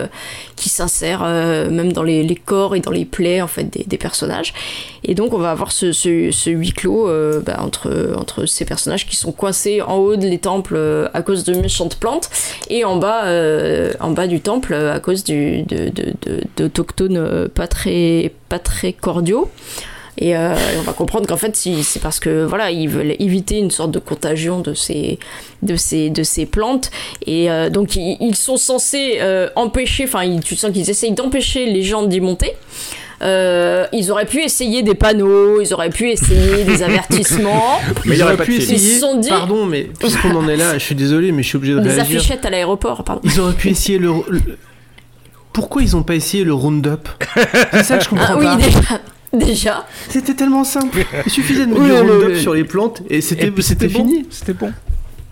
qui 0.56 0.70
s'insèrent 0.70 1.24
même 1.72 1.92
dans 1.92 2.04
les, 2.04 2.22
les 2.22 2.36
corps 2.36 2.76
et 2.76 2.80
dans 2.80 2.92
les 2.92 3.06
plaies 3.06 3.42
en 3.42 3.48
fait 3.48 3.64
des, 3.64 3.98
personnages. 3.98 4.54
Et 5.04 5.16
donc 5.16 5.34
on 5.34 5.40
va 5.40 5.50
avoir 5.50 5.72
ce, 5.72 5.92
ce, 5.94 6.50
huis 6.52 6.74
clos 6.74 7.10
bah, 7.42 7.58
entre, 7.60 8.14
entre 8.20 8.46
ces 8.46 8.66
personnages 8.66 9.08
qui 9.08 9.16
sont 9.16 9.32
coincés 9.32 9.82
en 9.82 9.96
haut 9.96 10.16
des 10.16 10.38
temples 10.38 10.76
euh, 10.76 11.08
à 11.14 11.22
cause 11.22 11.44
de 11.44 11.54
méchantes 11.54 11.96
plantes 11.96 12.30
et 12.70 12.84
en 12.84 12.95
bas, 12.98 13.26
euh, 13.26 13.94
en 14.00 14.12
bas 14.12 14.28
du 14.28 14.42
temple 14.42 14.74
euh, 14.74 14.94
à 14.94 15.00
cause 15.00 15.24
du, 15.24 15.64
de, 15.64 15.90
de, 15.90 16.14
d'autochtones 16.58 17.18
euh, 17.18 17.48
pas 17.48 17.68
très, 17.68 18.34
pas 18.50 18.60
très 18.60 18.94
cordiaux. 18.94 19.50
Et, 20.18 20.34
on 20.38 20.82
va 20.84 20.94
comprendre 20.94 21.28
qu'en 21.28 21.36
fait, 21.36 21.58
c'est 21.58 22.02
parce 22.02 22.22
que 22.22 22.46
voilà, 22.46 22.72
ils 22.72 22.88
veulent 22.88 23.16
éviter 23.20 23.58
une 23.58 23.70
sorte 23.70 23.92
de 23.92 24.00
contagion 24.00 24.62
de 24.62 24.74
ces, 24.74 25.20
de 25.62 25.76
ces, 25.76 26.10
de 26.10 26.24
ces 26.24 26.46
plantes. 26.46 26.90
Et 27.26 27.50
donc, 27.70 27.98
ils, 27.98 28.16
ils 28.22 28.36
sont 28.38 28.56
censés 28.56 29.20
empêcher, 29.58 30.06
enfin, 30.06 30.40
tu 30.40 30.56
sens 30.56 30.72
qu'ils 30.72 30.90
essayent 30.90 31.12
d'empêcher 31.12 31.66
les 31.66 31.84
gens 31.84 32.04
d'y 32.04 32.22
monter. 32.22 32.54
Euh, 33.22 33.86
ils 33.94 34.12
auraient 34.12 34.26
pu 34.26 34.42
essayer 34.42 34.84
des 34.84 34.94
panneaux, 34.96 35.62
ils 35.62 35.74
auraient 35.74 35.90
pu 35.90 36.10
essayer 36.10 36.64
des 36.64 36.84
avertissements, 36.84 37.80
Mais 38.06 38.16
Ils 38.18 38.24
auraient 38.24 38.38
pu 38.38 38.56
essayer. 38.56 38.76
Ils 38.78 38.96
se 38.96 39.00
sont 39.00 39.18
dit- 39.20 39.30
Pardon, 39.30 39.66
mais 39.66 39.90
puisqu'on 40.00 40.36
en 40.36 40.48
est 40.50 40.58
là, 40.58 40.74
je 40.78 40.84
suis 40.84 40.96
désolé, 40.96 41.32
mais 41.32 41.42
je 41.44 41.48
suis 41.48 41.58
obligé 41.58 41.74
de 41.76 41.80
des 41.80 41.90
réagir. 41.92 42.18
affichettes 42.20 42.46
à 42.46 42.50
l'aéroport, 42.50 43.04
pardon. 43.04 43.22
Ils 43.24 43.40
auraient 43.40 43.54
pu 43.54 43.70
essayer 43.70 43.98
le. 43.98 44.10
le- 44.30 44.42
Pourquoi 45.54 45.82
ils 45.82 45.96
ont 45.96 46.04
pas 46.04 46.16
essayé 46.16 46.44
le 46.44 46.54
Roundup? 46.54 47.08
C'est 47.72 47.84
ça 47.84 47.98
que 47.98 48.04
je 48.04 48.10
comprends 48.10 48.26
Ah 48.30 48.38
oui, 48.38 48.46
pas. 48.46 48.56
déjà. 48.58 49.00
Déjà. 49.34 49.86
C'était 50.10 50.34
tellement 50.34 50.64
simple. 50.64 51.06
Il 51.26 51.32
suffisait 51.32 51.66
de 51.66 51.72
mettre 51.72 51.82
Oui, 51.82 51.88
le- 51.90 52.02
Roundup 52.02 52.38
sur 52.38 52.54
les 52.54 52.64
plantes 52.66 53.02
et 53.10 53.22
c'était 53.22 53.50
fini. 53.90 54.26
C'était 54.30 54.54
bon. 54.54 54.72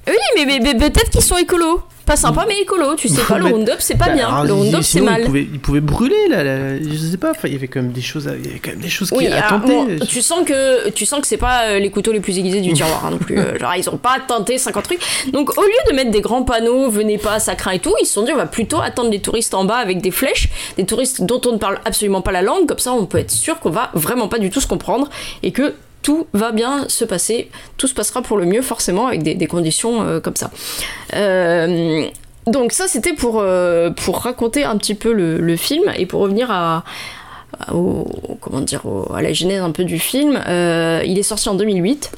Oui, 0.08 0.14
mais, 0.36 0.46
mais- 0.46 0.60
mais 0.60 0.76
peut-être 0.90 1.10
qu'ils 1.10 1.22
sont 1.22 1.38
écolos. 1.38 1.82
Pas 2.06 2.18
sympa, 2.18 2.44
mais 2.46 2.60
écolo. 2.60 2.96
Tu 2.96 3.08
sais 3.08 3.22
pas, 3.22 3.38
le 3.38 3.46
Roundup, 3.54 3.78
c'est 3.80 3.96
pas 3.98 4.08
Bah, 4.08 4.12
bien. 4.14 4.28
alors, 4.28 4.44
Le 4.44 4.52
Roundup, 4.52 4.84
c'est 4.84 5.00
mal. 5.00 5.22
Ils 5.22 5.26
pouvaient, 5.26 5.48
ils 5.54 5.60
pouvaient 5.62 5.80
brûler 5.80 6.28
là, 6.30 6.44
là, 6.44 6.78
je 6.78 6.98
sais 6.98 7.16
pas. 7.16 7.32
enfin, 7.32 7.48
il 7.48 7.54
y 7.54 7.56
avait 7.56 7.70
quand 7.70 7.82
même 7.82 7.94
des 7.94 8.02
choses, 8.02 8.28
à- 8.28 8.36
il 8.36 8.46
y 8.46 8.50
avait 8.50 8.60
quand 8.60 8.72
même 8.72 8.82
des 8.82 8.90
choses 8.90 9.10
qui 9.10 9.26
à 9.26 9.46
alors, 9.48 9.62
tenter. 9.62 9.74
bon, 9.74 10.06
tu 10.06 10.22
sens 10.22 10.44
que 10.46 10.90
tu 10.90 11.06
sens 11.06 11.22
que 11.22 11.28
c'est 11.28 11.38
pas 11.38 11.68
euh, 11.68 11.80
les 11.80 11.90
couteaux 11.92 12.12
les 12.12 12.20
plus 12.20 12.38
aiguisés 12.38 12.60
du 12.60 12.74
tiroir 12.74 13.06
hein, 13.06 13.12
non 13.12 13.20
plus. 13.20 13.40
Euh, 13.40 13.58
genre 13.58 13.74
ils 13.78 13.90
ont 13.90 13.96
pas 13.96 14.18
tenté 14.28 14.58
50 14.58 14.84
trucs. 14.84 15.00
Donc 15.32 15.58
au 15.58 15.62
lieu 15.62 15.70
de 15.90 15.96
mettre 15.96 16.12
des 16.12 16.20
grands 16.20 16.44
panneaux, 16.44 16.90
venez 16.90 17.18
pas, 17.18 17.40
ça 17.40 17.56
craint 17.56 17.72
et 17.72 17.80
tout, 17.80 17.96
ils 18.02 18.06
se 18.06 18.12
sont 18.16 18.24
dit 18.24 18.34
on 18.34 18.38
va 18.38 18.48
plutôt 18.48 18.82
attendre 18.82 19.10
les 19.10 19.22
touristes 19.22 19.54
en 19.54 19.64
bas 19.64 19.78
avec 19.78 20.02
des 20.02 20.12
flèches, 20.12 20.50
des 20.76 20.86
touristes 20.86 21.22
dont 21.24 21.40
on 21.46 21.54
ne 21.54 21.58
parle 21.58 21.80
absolument 21.86 22.20
pas 22.22 22.34
la 22.34 22.42
langue, 22.42 22.66
comme 22.68 22.80
ça 22.80 22.92
on 22.92 23.06
peut 23.06 23.20
être 23.20 23.32
sûr 23.32 23.62
qu'on 23.62 23.70
va 23.70 23.92
vraiment 23.94 24.28
pas 24.28 24.40
du 24.40 24.50
tout 24.50 24.60
se 24.60 24.68
comprendre 24.68 25.10
et 25.42 25.52
que 25.54 25.74
tout 26.04 26.28
va 26.34 26.52
bien 26.52 26.88
se 26.90 27.06
passer, 27.06 27.50
tout 27.78 27.88
se 27.88 27.96
passera 27.96 28.22
pour 28.22 28.38
le 28.38 28.46
mieux 28.46 28.62
forcément 28.62 29.08
avec 29.08 29.24
des, 29.24 29.48
conditions 29.48 30.04
euh, 30.04 30.20
comme 30.20 30.36
ça. 30.36 30.52
Euh, 31.16 32.06
donc 32.46 32.74
ça 32.74 32.88
c'était 32.88 33.14
pour, 33.14 33.40
euh, 33.40 33.90
pour 33.90 34.20
raconter 34.20 34.66
un 34.66 34.78
petit 34.78 34.96
peu 34.96 35.14
le, 35.14 35.56
film 35.56 35.84
et 35.98 36.06
pour 36.06 36.22
revenir 36.22 36.52
à, 36.52 36.84
comment 38.42 38.60
dire, 38.62 38.82
à 39.14 39.22
la 39.22 39.32
genèse 39.34 39.62
un 39.62 39.72
peu 39.72 39.86
du 39.86 39.98
film. 39.98 40.40
Il 40.48 41.18
est 41.18 41.24
sorti 41.24 41.50
en 41.50 41.56
2008. 41.56 42.12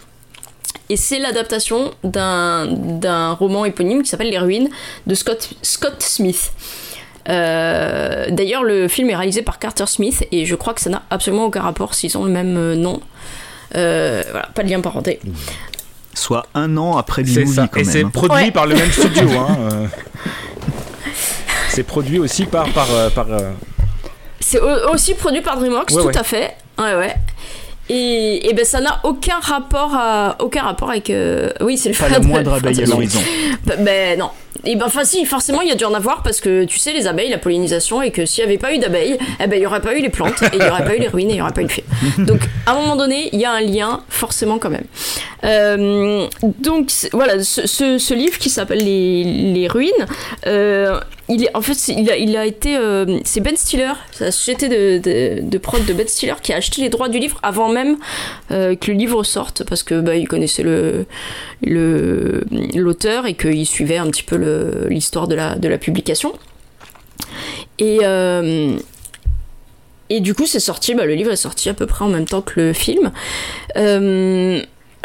Et 0.90 0.98
c'est 0.98 1.18
l'adaptation 1.18 1.92
d'un 2.04 3.34
roman 3.34 3.66
éponyme 3.66 4.04
qui 4.04 4.10
s'appelle 4.10 4.30
Les 4.30 4.38
Ruines 4.38 4.70
de 5.08 5.16
Scott, 5.16 5.50
Scott 5.62 6.02
Smith. 6.02 6.54
D'ailleurs, 7.28 8.64
le 8.64 8.88
film 8.88 9.10
est 9.12 9.16
réalisé 9.16 9.44
par 9.44 9.60
Carter 9.60 9.86
Smith 9.88 10.26
et 10.32 10.46
je 10.46 10.56
crois 10.56 10.74
que 10.74 10.82
ça 10.82 10.90
n'a 10.90 11.04
absolument 11.12 11.46
aucun 11.46 11.62
rapport 11.62 11.94
s'ils 11.94 12.18
ont 12.18 12.24
le 12.24 12.32
même 12.32 12.74
nom. 12.74 13.00
Euh, 13.76 14.24
voilà, 14.32 14.48
pas 14.54 14.64
de 14.64 14.70
lien 14.70 14.82
parenté. 14.82 15.20
Soit 16.14 16.46
un 16.54 16.78
an 16.78 16.98
après 16.98 17.24
ça. 17.48 17.68
quand 17.68 17.80
Et 17.80 17.84
même. 17.84 17.92
c'est 17.94 18.04
hein. 18.04 18.10
produit 18.14 18.46
Ouais. 18.46 18.52
par 18.52 18.66
le 18.68 18.76
même 18.76 18.92
studio. 18.92 19.28
hein, 19.38 19.58
euh. 19.74 19.88
C'est 21.70 21.84
produit 21.84 22.20
aussi 22.20 22.46
par. 22.46 22.70
par, 22.70 22.88
euh, 22.92 23.10
par 23.10 23.28
euh, 23.32 23.52
C'est 24.40 24.60
au- 24.60 24.94
aussi 24.94 25.14
produit 25.14 25.42
par 25.42 25.58
DreamWorks, 25.58 25.92
Ouais, 25.92 26.02
tout 26.02 26.08
ouais. 26.08 26.18
à 26.18 26.24
fait. 26.24 26.56
Ouais, 26.78 26.96
ouais. 26.96 27.16
Et, 27.88 28.50
et 28.50 28.54
ben 28.54 28.66
ça 28.66 28.82
n'a 28.82 29.00
aucun 29.04 29.38
rapport 29.40 29.92
à 29.94 30.38
aucun 30.40 30.64
rapport 30.64 30.90
avec 30.90 31.12
euh, 31.12 31.52
oui 31.62 31.78
c'est 31.78 31.90
le 31.90 31.94
Pas 31.96 32.06
frère 32.06 32.14
la 32.14 32.20
de- 32.20 32.26
moindre 32.28 32.50
frère 32.58 32.64
abeille 32.72 32.82
à 32.82 32.86
de- 32.86 32.90
l'horizon. 32.90 33.20
Bah, 33.66 33.76
ben 33.78 34.18
non. 34.18 34.30
Et 34.64 34.76
ben 34.76 34.86
enfin 34.88 35.04
si, 35.04 35.24
forcément 35.26 35.62
il 35.62 35.68
y 35.68 35.72
a 35.72 35.76
dû 35.76 35.86
en 35.86 35.94
avoir 35.94 36.24
parce 36.24 36.42
que 36.42 36.64
tu 36.64 36.80
sais 36.80 36.94
les 36.94 37.06
abeilles, 37.06 37.30
la 37.30 37.38
pollinisation 37.38 38.02
et 38.02 38.10
que 38.10 38.26
s'il 38.26 38.44
y 38.44 38.48
avait 38.48 38.58
pas 38.58 38.74
eu 38.74 38.80
d'abeilles, 38.80 39.20
eh 39.40 39.46
ben 39.46 39.58
il 39.60 39.62
y 39.62 39.66
aurait 39.68 39.82
pas 39.82 39.96
eu 39.96 40.02
les 40.02 40.10
plantes 40.10 40.42
et 40.42 40.56
il 40.56 40.64
y 40.64 40.68
aurait 40.68 40.84
pas 40.84 40.96
eu 40.96 41.00
les 41.00 41.08
ruines 41.10 41.30
et 41.30 41.34
il 41.34 41.38
y 41.38 41.42
aurait 41.42 41.54
pas 41.54 41.62
eu 41.62 41.66
le 41.66 41.70
film. 41.70 41.86
Donc 42.26 42.40
à 42.66 42.72
un 42.72 42.76
moment 42.76 42.96
donné, 42.96 43.30
il 43.34 43.40
y 43.40 43.46
a 43.46 43.52
un 43.52 43.62
lien 43.62 44.02
forcément 44.10 44.58
quand 44.58 44.72
même. 44.72 44.86
Euh, 45.44 46.28
donc 46.60 46.92
voilà, 47.14 47.44
ce, 47.44 47.68
ce- 47.68 48.00
ce 48.00 48.14
livre 48.16 48.40
qui 48.40 48.50
s'appelle 48.50 48.80
les, 48.84 49.24
les 49.54 49.68
ruines, 49.68 49.92
euh, 50.48 51.00
il 51.30 51.44
est 51.44 51.56
en 51.56 51.62
fait 51.62 51.88
il 51.88 52.10
a, 52.10 52.18
il 52.18 52.36
a 52.38 52.46
été 52.46 52.78
euh, 52.78 53.20
c'est 53.24 53.40
Ben 53.40 53.56
Stiller, 53.56 53.94
la 54.20 54.32
société 54.32 54.70
de, 54.70 55.00
de, 55.00 55.42
de 55.42 55.58
prod 55.58 55.84
de 55.86 55.94
Ben 55.94 56.08
Stiller 56.08 56.36
qui 56.42 56.54
a 56.54 56.58
acheté 56.58 56.82
les 56.82 56.90
droits 56.90 57.10
du 57.10 57.20
livre 57.20 57.40
avant 57.44 57.70
même 57.70 57.98
euh, 58.52 58.76
que 58.76 58.92
le 58.92 58.98
livre 58.98 59.24
sorte 59.24 59.64
parce 59.64 59.84
que 59.84 60.02
bah, 60.02 60.16
il 60.16 60.28
connaissait 60.28 60.64
le 60.64 61.06
le 61.64 62.44
l'auteur 62.76 63.26
et 63.26 63.34
qu'il 63.34 63.66
suivait 63.66 63.98
un 63.98 64.08
petit 64.08 64.24
peu 64.24 64.36
l'histoire 64.90 65.28
de 65.28 65.36
la 65.36 65.56
de 65.56 65.68
la 65.68 65.78
publication. 65.78 66.34
Et 67.80 68.00
euh, 68.04 68.78
et 70.10 70.20
du 70.20 70.36
coup, 70.36 70.46
c'est 70.46 70.60
sorti, 70.60 70.94
bah, 70.94 71.06
le 71.06 71.16
livre 71.16 71.32
est 71.32 71.36
sorti 71.36 71.68
à 71.68 71.74
peu 71.74 71.88
près 71.88 72.06
en 72.06 72.10
même 72.10 72.26
temps 72.26 72.42
que 72.42 72.60
le 72.60 72.74
film. 72.74 73.12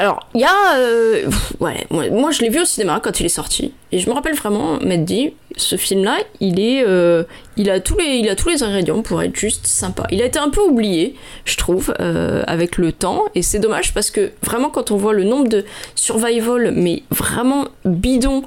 Alors, 0.00 0.26
il 0.34 0.40
y 0.40 0.44
a. 0.44 0.76
euh, 0.78 1.30
ouais, 1.60 1.86
moi, 1.90 2.30
je 2.30 2.40
l'ai 2.40 2.48
vu 2.48 2.62
au 2.62 2.64
cinéma 2.64 3.00
quand 3.04 3.20
il 3.20 3.26
est 3.26 3.28
sorti. 3.28 3.74
Et 3.92 3.98
je 3.98 4.08
me 4.08 4.14
rappelle 4.14 4.34
vraiment 4.34 4.78
m'être 4.78 5.04
dit, 5.04 5.34
ce 5.58 5.76
film-là, 5.76 6.16
il 6.40 6.58
est. 6.58 6.82
euh, 6.86 7.24
il, 7.58 7.68
a 7.68 7.80
tous 7.80 7.98
les, 7.98 8.14
il 8.14 8.26
a 8.30 8.34
tous 8.34 8.48
les 8.48 8.62
ingrédients 8.62 9.02
pour 9.02 9.20
être 9.20 9.36
juste 9.36 9.66
sympa. 9.66 10.06
Il 10.10 10.22
a 10.22 10.24
été 10.24 10.38
un 10.38 10.48
peu 10.48 10.62
oublié, 10.62 11.16
je 11.44 11.58
trouve, 11.58 11.92
euh, 12.00 12.42
avec 12.46 12.78
le 12.78 12.92
temps. 12.92 13.24
Et 13.34 13.42
c'est 13.42 13.58
dommage 13.58 13.92
parce 13.92 14.10
que 14.10 14.30
vraiment, 14.42 14.70
quand 14.70 14.90
on 14.90 14.96
voit 14.96 15.12
le 15.12 15.24
nombre 15.24 15.50
de 15.50 15.66
survival, 15.96 16.72
mais 16.74 17.02
vraiment 17.10 17.66
bidons, 17.84 18.42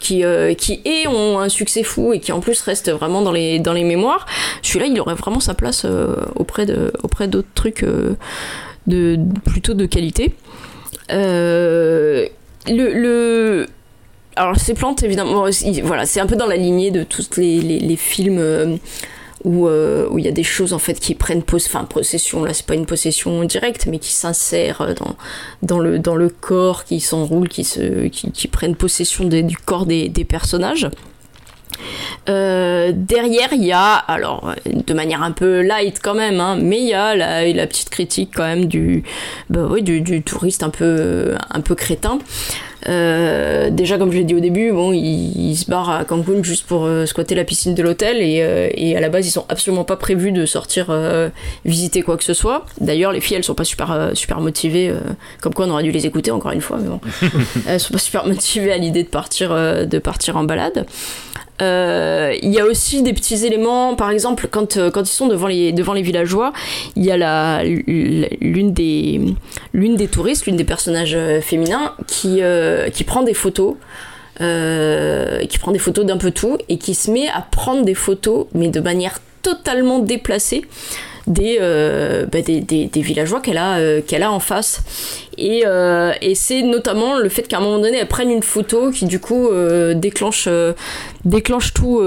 qui, 0.00 0.24
euh, 0.24 0.54
qui 0.54 0.80
et 0.84 1.06
ont 1.06 1.38
un 1.38 1.48
succès 1.48 1.84
fou 1.84 2.14
et 2.14 2.18
qui 2.18 2.32
en 2.32 2.40
plus 2.40 2.60
restent 2.62 2.90
vraiment 2.90 3.22
dans 3.22 3.32
les, 3.32 3.60
dans 3.60 3.72
les 3.72 3.84
mémoires, 3.84 4.26
celui-là, 4.60 4.86
il 4.86 5.00
aurait 5.00 5.14
vraiment 5.14 5.38
sa 5.40 5.54
place 5.54 5.86
auprès 6.34 6.66
auprès 7.04 7.28
d'autres 7.28 7.48
trucs 7.54 7.84
de, 8.86 9.18
plutôt 9.44 9.74
de 9.74 9.86
qualité. 9.86 10.32
Euh, 11.12 12.26
le, 12.68 12.92
le- 12.92 13.66
alors 14.34 14.56
ces 14.58 14.74
plantes 14.74 15.02
évidemment 15.04 15.46
il- 15.46 15.82
voilà 15.84 16.04
c'est 16.04 16.18
un 16.20 16.26
peu 16.26 16.36
dans 16.36 16.46
la 16.46 16.56
lignée 16.56 16.90
de 16.90 17.04
tous 17.04 17.36
les, 17.36 17.60
les, 17.60 17.78
films 17.96 18.38
euh, 18.38 18.76
où 19.44 19.68
euh, 19.68 20.08
où 20.10 20.18
il 20.18 20.24
y 20.24 20.28
a 20.28 20.32
des 20.32 20.42
choses 20.42 20.72
en 20.72 20.78
fait 20.80 20.98
qui 20.98 21.14
prennent 21.14 21.42
pos- 21.44 21.64
enfin 21.66 21.84
possession. 21.84 22.44
Là 22.44 22.52
c'est 22.52 22.66
pas 22.66 22.74
une 22.74 22.86
possession 22.86 23.44
directe 23.44 23.86
mais 23.86 23.98
qui 23.98 24.12
s'insèrent 24.12 24.94
dans 24.98 25.16
dans 25.62 25.78
le 25.78 25.98
dans 26.00 26.16
le 26.16 26.28
corps 26.28 26.84
qui 26.84 26.98
s'enroulent 27.00 27.48
qui 27.48 27.62
se 27.62 28.08
qui, 28.08 28.32
qui 28.32 28.48
prennent 28.48 28.74
possession 28.74 29.24
du 29.24 29.56
corps 29.56 29.86
des, 29.86 30.08
des 30.08 30.24
personnages 30.24 30.88
euh, 32.28 32.92
derrière, 32.94 33.48
il 33.52 33.64
y 33.64 33.72
a, 33.72 33.94
alors 33.94 34.52
de 34.64 34.94
manière 34.94 35.22
un 35.22 35.32
peu 35.32 35.62
light 35.62 36.00
quand 36.02 36.14
même, 36.14 36.40
hein, 36.40 36.58
mais 36.60 36.78
il 36.78 36.88
y 36.88 36.94
a 36.94 37.14
la, 37.14 37.46
la 37.46 37.66
petite 37.66 37.90
critique 37.90 38.30
quand 38.34 38.44
même 38.44 38.66
du, 38.66 39.04
bah 39.50 39.66
oui, 39.70 39.82
du, 39.82 40.00
du 40.00 40.22
touriste 40.22 40.62
un 40.62 40.70
peu, 40.70 41.34
un 41.50 41.60
peu 41.60 41.74
crétin. 41.74 42.18
Euh, 42.88 43.70
déjà, 43.70 43.98
comme 43.98 44.12
je 44.12 44.18
l'ai 44.18 44.24
dit 44.24 44.34
au 44.34 44.40
début, 44.40 44.70
bon, 44.72 44.92
ils, 44.92 45.50
ils 45.50 45.56
se 45.56 45.68
barrent 45.68 45.90
à 45.90 46.04
Cancun 46.04 46.42
juste 46.42 46.66
pour 46.66 46.84
euh, 46.84 47.06
squatter 47.06 47.34
la 47.34 47.44
piscine 47.44 47.74
de 47.74 47.82
l'hôtel 47.82 48.18
et, 48.18 48.42
euh, 48.42 48.68
et 48.74 48.96
à 48.96 49.00
la 49.00 49.08
base, 49.08 49.26
ils 49.26 49.30
sont 49.30 49.46
absolument 49.48 49.84
pas 49.84 49.96
prévus 49.96 50.32
de 50.32 50.46
sortir 50.46 50.86
visiter 51.64 52.02
quoi 52.02 52.16
que 52.16 52.24
ce 52.24 52.34
soit. 52.34 52.66
D'ailleurs, 52.80 53.12
les 53.12 53.20
filles, 53.20 53.36
elles 53.36 53.44
sont 53.44 53.54
pas 53.54 53.64
super, 53.64 54.10
super 54.14 54.40
motivées, 54.40 54.92
comme 55.40 55.54
quoi 55.54 55.66
on 55.66 55.70
aurait 55.70 55.82
dû 55.82 55.90
les 55.90 56.06
écouter 56.06 56.30
encore 56.30 56.52
une 56.52 56.60
fois, 56.60 56.78
mais 56.80 56.88
bon, 56.88 57.00
elles 57.66 57.80
sont 57.80 57.92
pas 57.92 57.98
super 57.98 58.26
motivées 58.26 58.72
à 58.72 58.78
l'idée 58.78 59.02
de 59.02 59.08
partir, 59.08 59.50
de 59.50 59.98
partir 59.98 60.36
en 60.36 60.44
balade. 60.44 60.86
Euh, 61.62 62.34
Il 62.42 62.52
y 62.52 62.60
a 62.60 62.64
aussi 62.64 63.02
des 63.02 63.12
petits 63.12 63.46
éléments, 63.46 63.94
par 63.94 64.10
exemple, 64.10 64.48
quand, 64.50 64.76
euh, 64.76 64.90
quand 64.90 65.02
ils 65.02 65.12
sont 65.12 65.28
devant 65.28 65.46
les, 65.46 66.02
villageois, 66.02 66.52
il 66.96 67.04
y 67.04 67.10
a 67.10 67.62
l'une 67.64 68.72
des, 68.72 70.08
touristes, 70.10 70.46
l'une 70.46 70.56
des 70.56 70.64
personnages 70.64 71.14
euh, 71.14 71.40
féminins, 71.40 71.94
qui, 72.06 72.40
prend 73.06 73.22
des 73.22 73.34
photos. 73.34 73.74
qui 74.38 75.58
prend 75.58 75.72
des 75.72 75.78
photos 75.78 76.04
d'un 76.04 76.18
peu 76.18 76.30
tout 76.30 76.58
et 76.68 76.78
qui 76.78 76.94
se 76.94 77.10
met 77.10 77.28
à 77.28 77.40
prendre 77.40 77.84
des 77.84 77.94
photos 77.94 78.46
mais 78.52 78.68
de 78.68 78.80
manière 78.80 79.18
totalement 79.40 80.00
déplacée 80.00 80.62
des, 81.26 81.58
euh, 81.60 82.24
bah, 82.30 82.40
des, 82.40 82.60
des- 82.60 82.86
des 82.86 83.00
villageois 83.00 83.40
qu'elle 83.40 83.58
a, 83.58 83.78
euh, 83.78 84.00
qu'elle 84.06 84.22
a 84.22 84.30
en 84.30 84.40
face. 84.40 84.82
Et, 85.38 85.64
euh, 85.66 86.12
et 86.22 86.34
c'est 86.34 86.62
notamment 86.62 87.18
le 87.18 87.28
fait 87.28 87.42
qu'à 87.42 87.58
un 87.58 87.60
moment 87.60 87.78
donné, 87.78 87.98
elle 87.98 88.06
prenne 88.08 88.30
une 88.30 88.42
photo 88.42 88.90
qui 88.90 89.04
du 89.04 89.20
coup 89.20 89.48
déclenche, 89.94 90.48
déclenche 91.26 91.74
tout, 91.74 92.00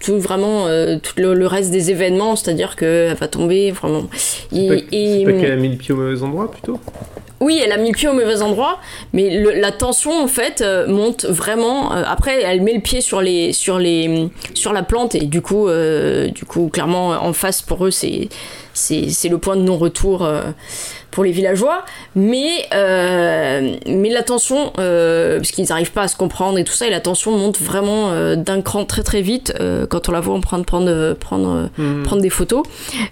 tout 0.00 0.18
vraiment, 0.18 0.64
tout 1.02 1.12
le, 1.18 1.34
le 1.34 1.46
reste 1.46 1.70
des 1.70 1.90
événements, 1.90 2.34
c'est-à-dire 2.34 2.74
qu'elle 2.74 3.14
va 3.14 3.28
tomber 3.28 3.70
vraiment. 3.70 4.08
C'est 4.16 4.66
pas, 4.68 4.74
et- 4.90 5.24
pas 5.24 5.32
qu'elle 5.32 5.52
a 5.52 5.56
mis 5.56 5.68
le 5.68 5.76
pied 5.76 5.94
au 5.94 5.98
mauvais 5.98 6.20
endroit 6.22 6.50
plutôt? 6.50 6.80
Oui, 7.40 7.60
elle 7.64 7.72
a 7.72 7.76
mis 7.76 7.90
le 7.90 7.94
pied 7.94 8.08
au 8.08 8.12
mauvais 8.12 8.42
endroit, 8.42 8.80
mais 9.12 9.30
la 9.54 9.70
tension 9.70 10.12
en 10.22 10.26
fait 10.26 10.60
euh, 10.60 10.86
monte 10.88 11.24
vraiment. 11.24 11.94
euh, 11.94 12.02
après, 12.06 12.42
elle 12.42 12.62
met 12.62 12.74
le 12.74 12.80
pied 12.80 13.00
sur 13.00 13.20
les, 13.20 13.52
sur 13.52 13.78
les, 13.78 14.28
sur 14.54 14.72
la 14.72 14.82
plante 14.82 15.14
et 15.14 15.20
du 15.20 15.40
coup, 15.40 15.68
euh, 15.68 16.28
du 16.28 16.44
coup, 16.44 16.68
clairement 16.68 17.10
en 17.10 17.32
face 17.32 17.62
pour 17.62 17.86
eux, 17.86 17.90
c'est, 17.90 18.28
le 18.90 19.36
point 19.36 19.56
de 19.56 19.62
non-retour 19.62 20.28
pour 21.10 21.24
les 21.24 21.30
villageois. 21.32 21.84
Mais, 22.14 22.66
euh, 22.74 23.76
mais 23.86 24.10
la 24.10 24.22
tension, 24.22 24.72
euh, 24.78 25.36
parce 25.38 25.50
qu'ils 25.50 25.66
n'arrivent 25.68 25.92
pas 25.92 26.02
à 26.02 26.08
se 26.08 26.16
comprendre 26.16 26.58
et 26.58 26.64
tout 26.64 26.72
ça, 26.72 26.86
et 26.86 26.90
la 26.90 27.00
tension 27.00 27.32
monte 27.36 27.58
vraiment 27.60 28.10
euh, 28.10 28.36
d'un 28.36 28.60
cran 28.62 28.84
très 28.84 29.02
très 29.02 29.22
vite 29.22 29.52
euh, 29.60 29.86
quand 29.86 30.08
on 30.08 30.12
la 30.12 30.20
voit 30.20 30.34
en 30.34 30.40
train 30.40 30.58
de 30.58 30.64
prendre, 30.64 31.14
prendre, 31.14 31.68
Hmm. 31.78 32.02
prendre 32.02 32.22
des 32.22 32.30
photos. 32.30 32.62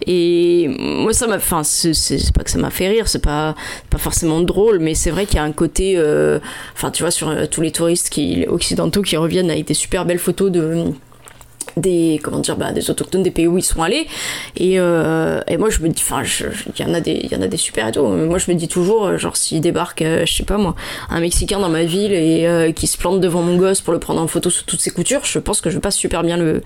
Et 0.06 0.68
moi, 0.78 1.12
ça 1.12 1.26
m'a. 1.26 1.36
Enfin, 1.36 1.62
c'est, 1.64 1.92
pas 2.32 2.42
que 2.44 2.50
ça 2.50 2.58
m'a 2.58 2.70
fait 2.70 2.88
rire, 2.88 3.08
c'est 3.08 3.22
pas, 3.22 3.54
pas 3.90 3.98
forcément 3.98 4.40
drôle, 4.40 4.78
mais 4.78 4.94
c'est 4.94 5.10
vrai 5.10 5.26
qu'il 5.26 5.36
y 5.36 5.38
a 5.38 5.44
un 5.44 5.52
côté. 5.52 5.94
euh, 5.96 6.38
Enfin, 6.74 6.90
tu 6.90 7.02
vois, 7.02 7.10
sur 7.10 7.28
euh, 7.28 7.46
tous 7.50 7.60
les 7.60 7.70
touristes 7.72 8.10
qui, 8.10 8.44
occidentaux 8.48 9.02
qui 9.02 9.16
reviennent 9.16 9.50
avec 9.50 9.66
des 9.66 9.74
super 9.74 10.04
belles 10.04 10.18
photos 10.18 10.50
de 10.50 10.84
des 11.76 12.20
comment 12.22 12.38
dire 12.38 12.56
bah, 12.56 12.72
des 12.72 12.90
autochtones 12.90 13.22
des 13.22 13.30
pays 13.30 13.46
où 13.46 13.58
ils 13.58 13.62
sont 13.62 13.82
allés. 13.82 14.06
Et, 14.56 14.78
euh, 14.78 15.40
et 15.46 15.56
moi 15.56 15.68
je 15.70 15.80
me 15.80 15.88
dis 15.88 16.02
enfin 16.06 16.22
il 16.78 16.84
y 16.84 16.88
en 16.88 16.94
a 16.94 17.00
des 17.00 17.20
il 17.22 17.32
y 17.32 17.36
en 17.36 17.42
a 17.42 17.48
des 17.48 17.56
super 17.56 17.88
et 17.88 17.92
tout. 17.92 18.06
Mais 18.06 18.24
moi 18.26 18.38
je 18.38 18.50
me 18.50 18.56
dis 18.56 18.68
toujours 18.68 19.06
euh, 19.06 19.18
genre 19.18 19.36
s'il 19.36 19.60
débarque 19.60 20.02
euh, 20.02 20.24
je 20.26 20.32
sais 20.32 20.44
pas 20.44 20.56
moi 20.56 20.74
un 21.10 21.20
mexicain 21.20 21.58
dans 21.58 21.68
ma 21.68 21.84
ville 21.84 22.12
et 22.12 22.46
euh, 22.46 22.72
qui 22.72 22.86
se 22.86 22.96
plante 22.96 23.20
devant 23.20 23.42
mon 23.42 23.56
gosse 23.56 23.80
pour 23.80 23.92
le 23.92 23.98
prendre 23.98 24.20
en 24.20 24.26
photo 24.26 24.48
sous 24.50 24.64
toutes 24.64 24.80
ses 24.80 24.90
coutures 24.90 25.24
je 25.24 25.38
pense 25.38 25.60
que 25.60 25.70
je 25.70 25.74
vais 25.76 25.80
pas 25.80 25.90
super 25.90 26.22
bien 26.22 26.36
le 26.36 26.62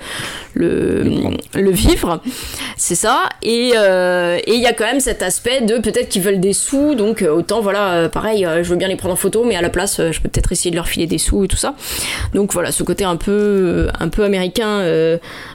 le, 0.55 1.05
le 1.55 1.71
vivre. 1.71 2.21
C'est 2.77 2.95
ça. 2.95 3.29
Et 3.43 3.73
euh, 3.77 4.39
et 4.47 4.55
il 4.55 4.61
y 4.61 4.67
a 4.67 4.73
quand 4.73 4.85
même 4.85 5.01
cet 5.01 5.23
aspect 5.23 5.63
de 5.63 5.79
peut-être 5.79 6.09
qu'ils 6.09 6.23
veulent 6.23 6.41
des 6.41 6.53
sous. 6.53 6.95
Donc 6.95 7.23
autant 7.23 7.61
voilà 7.61 8.09
pareil 8.09 8.47
je 8.63 8.69
veux 8.69 8.77
bien 8.77 8.89
les 8.89 8.97
prendre 8.97 9.15
en 9.15 9.17
photo 9.17 9.45
mais 9.45 9.57
à 9.57 9.63
la 9.63 9.71
place 9.71 10.01
je 10.11 10.21
peux 10.21 10.29
peut-être 10.29 10.53
essayer 10.53 10.71
de 10.71 10.77
leur 10.77 10.89
filer 10.89 11.07
des 11.07 11.19
sous 11.19 11.45
et 11.45 11.49
tout 11.49 11.57
ça. 11.57 11.75
Donc 12.35 12.53
voilà 12.53 12.71
ce 12.73 12.83
côté 12.83 13.05
un 13.05 13.17
peu 13.17 13.89
un 13.99 14.09
peu 14.09 14.25
américain 14.25 14.81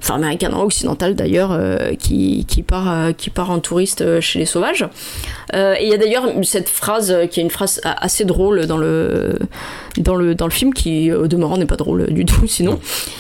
enfin 0.02 0.16
américain 0.16 0.52
occidental 0.54 1.16
d'ailleurs 1.16 1.52
euh, 1.52 1.94
qui, 1.96 2.46
part 2.68 2.92
euh, 2.92 3.12
qui 3.12 3.30
part 3.30 3.52
en 3.52 3.60
touriste 3.60 4.02
euh, 4.02 4.22
chez 4.22 4.40
les 4.40 4.46
sauvages. 4.46 4.88
Euh, 5.54 5.76
et 5.80 5.84
il 5.84 5.90
y 5.90 5.94
a 5.94 5.98
d'ailleurs 5.98 6.26
cette 6.44 6.70
phrase 6.70 7.12
euh, 7.12 7.28
qui 7.28 7.40
est 7.40 7.44
une 7.44 7.50
phrase 7.50 7.82
assez 7.84 8.26
drôle 8.26 8.66
dans 8.66 8.78
le 8.78 9.38
dans 9.98 10.16
le 10.16 10.36
dans 10.36 10.46
le 10.46 10.52
film 10.52 10.74
qui 10.74 11.12
au 11.12 11.28
demeurant 11.28 11.58
n'est 11.58 11.66
pas 11.66 11.76
drôle 11.76 12.08
du 12.14 12.26
tout 12.26 12.48
sinon 12.58 12.80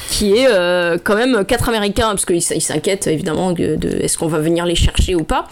qui 0.10 0.36
est 0.38 0.48
euh, 0.50 0.98
quand 1.03 1.15
même 1.15 1.45
quatre 1.45 1.69
américains 1.69 2.10
parce 2.10 2.25
qu'ils 2.25 2.41
s'inquiètent 2.41 3.07
évidemment 3.07 3.51
de, 3.51 3.77
est-ce 4.01 4.17
qu'on 4.17 4.27
va 4.27 4.39
venir 4.39 4.65
les 4.65 4.75
chercher 4.75 5.15
ou 5.15 5.24
pas. 5.24 5.48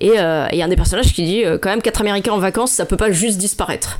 Et 0.00 0.12
euh, 0.18 0.46
il 0.52 0.58
y 0.58 0.62
a 0.62 0.64
un 0.64 0.68
des 0.68 0.76
personnages 0.76 1.12
qui 1.12 1.24
dit 1.24 1.44
euh, 1.44 1.58
quand 1.58 1.70
même 1.70 1.82
quatre 1.82 2.00
américains 2.00 2.32
en 2.32 2.38
vacances 2.38 2.72
ça 2.72 2.86
peut 2.86 2.96
pas 2.96 3.10
juste 3.10 3.38
disparaître. 3.38 3.98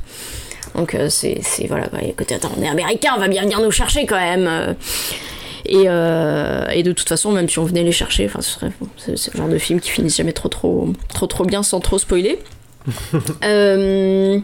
Donc 0.75 0.95
euh, 0.95 1.09
c'est 1.09 1.41
voilà 1.67 1.87
côté 2.17 2.35
attends 2.35 2.51
on 2.57 2.61
est 2.63 2.69
américain 2.69 3.11
on 3.15 3.19
va 3.19 3.27
bien 3.27 3.41
venir 3.41 3.61
nous 3.61 3.71
chercher 3.71 4.05
quand 4.05 4.19
même. 4.19 4.47
euh. 4.47 4.73
Et, 5.71 5.85
euh, 5.87 6.67
et 6.67 6.83
de 6.83 6.91
toute 6.91 7.07
façon, 7.07 7.31
même 7.31 7.47
si 7.47 7.57
on 7.57 7.63
venait 7.63 7.83
les 7.83 7.93
chercher, 7.93 8.25
enfin, 8.25 8.41
ce 8.41 8.51
serait, 8.51 8.71
c'est, 8.97 9.33
le 9.33 9.37
genre 9.37 9.47
de 9.47 9.57
film 9.57 9.79
qui 9.79 9.89
finissent 9.89 10.17
jamais 10.17 10.33
trop 10.33 10.49
trop, 10.49 10.89
trop, 11.07 11.27
trop 11.27 11.45
bien 11.45 11.63
sans 11.63 11.79
trop 11.79 11.97
spoiler. 11.97 12.39
Euh, 13.43 14.39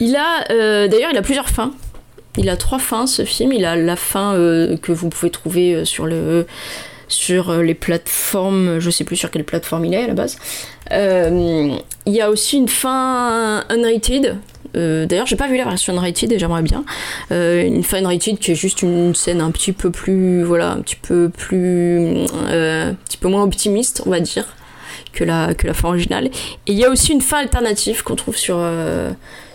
il 0.00 0.16
a, 0.16 0.44
euh, 0.50 0.86
d'ailleurs, 0.86 1.10
il 1.12 1.16
a 1.16 1.22
plusieurs 1.22 1.48
fins. 1.48 1.72
Il 2.36 2.48
a 2.48 2.56
trois 2.56 2.78
fins 2.78 3.06
ce 3.06 3.24
film. 3.24 3.52
Il 3.52 3.64
a 3.64 3.74
la 3.74 3.96
fin 3.96 4.34
que 4.80 4.92
vous 4.92 5.08
pouvez 5.08 5.30
trouver 5.30 5.84
sur 5.84 6.06
le 6.06 6.46
sur 7.08 7.54
les 7.54 7.74
plateformes, 7.74 8.78
je 8.78 8.88
sais 8.90 9.02
plus 9.02 9.16
sur 9.16 9.30
quelle 9.30 9.44
plateforme 9.44 9.84
il 9.84 9.94
est 9.94 10.04
à 10.04 10.06
la 10.06 10.14
base. 10.14 10.38
Il 10.90 11.82
y 12.06 12.20
a 12.20 12.30
aussi 12.30 12.58
une 12.58 12.68
fin 12.68 13.64
unrated. 13.68 14.36
Euh, 14.76 15.06
D'ailleurs, 15.06 15.26
j'ai 15.26 15.36
pas 15.36 15.48
vu 15.48 15.56
la 15.56 15.64
version 15.64 15.92
unrated 15.92 16.32
et 16.32 16.38
j'aimerais 16.38 16.62
bien. 16.62 16.84
Euh, 17.32 17.64
une 17.64 17.84
fin 17.84 17.98
unrated 17.98 18.38
qui 18.38 18.52
est 18.52 18.54
juste 18.54 18.82
une 18.82 19.14
scène 19.14 19.40
un 19.40 19.50
petit 19.50 19.72
peu 19.72 19.90
plus, 19.90 20.42
voilà, 20.42 20.72
un 20.72 20.80
petit 20.80 20.96
peu 20.96 21.28
plus, 21.28 22.26
euh, 22.48 22.90
un 22.90 22.94
petit 22.94 23.16
peu 23.16 23.28
moins 23.28 23.42
optimiste, 23.42 24.02
on 24.06 24.10
va 24.10 24.20
dire, 24.20 24.46
que 25.12 25.24
la 25.24 25.54
que 25.54 25.66
la 25.66 25.74
fin 25.74 25.88
originale. 25.88 26.26
Et 26.26 26.72
il 26.72 26.78
y 26.78 26.84
a 26.84 26.90
aussi 26.90 27.12
une 27.12 27.20
fin 27.20 27.38
alternative 27.38 28.02
qu'on 28.02 28.16
trouve 28.16 28.36
sur 28.36 28.56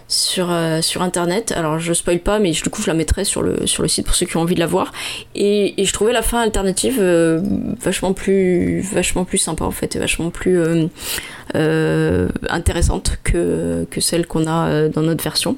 sur, 0.08 0.52
euh, 0.52 0.82
sur 0.82 1.02
internet. 1.02 1.52
Alors 1.52 1.80
je 1.80 1.94
spoil 1.94 2.20
pas, 2.20 2.40
mais 2.40 2.52
du 2.52 2.62
coup 2.70 2.82
je 2.82 2.88
la 2.88 2.94
mettrai 2.94 3.26
sur 3.26 3.42
le, 3.42 3.66
sur 3.66 3.82
le 3.82 3.90
site 3.90 4.06
pour 4.06 4.16
ceux 4.16 4.26
qui 4.26 4.38
ont 4.38 4.42
envie 4.42 4.56
de 4.56 4.60
la 4.60 4.68
voir. 4.68 4.92
Et, 5.34 5.82
et 5.82 5.86
je 5.86 5.94
trouvais 5.94 6.14
la 6.14 6.22
fin 6.22 6.42
alternative 6.42 6.98
euh, 7.00 7.42
vachement 7.82 8.14
plus 8.14 8.82
vachement 8.82 9.26
plus 9.26 9.38
sympa 9.38 9.66
en 9.66 9.72
fait, 9.72 9.96
et 9.96 10.00
vachement 10.00 10.30
plus 10.30 10.60
euh, 11.56 12.28
intéressante 12.50 13.18
que, 13.24 13.88
que 13.90 14.02
celle 14.02 14.28
qu'on 14.28 14.48
a 14.48 14.90
dans 14.90 15.02
notre 15.02 15.24
version. 15.24 15.56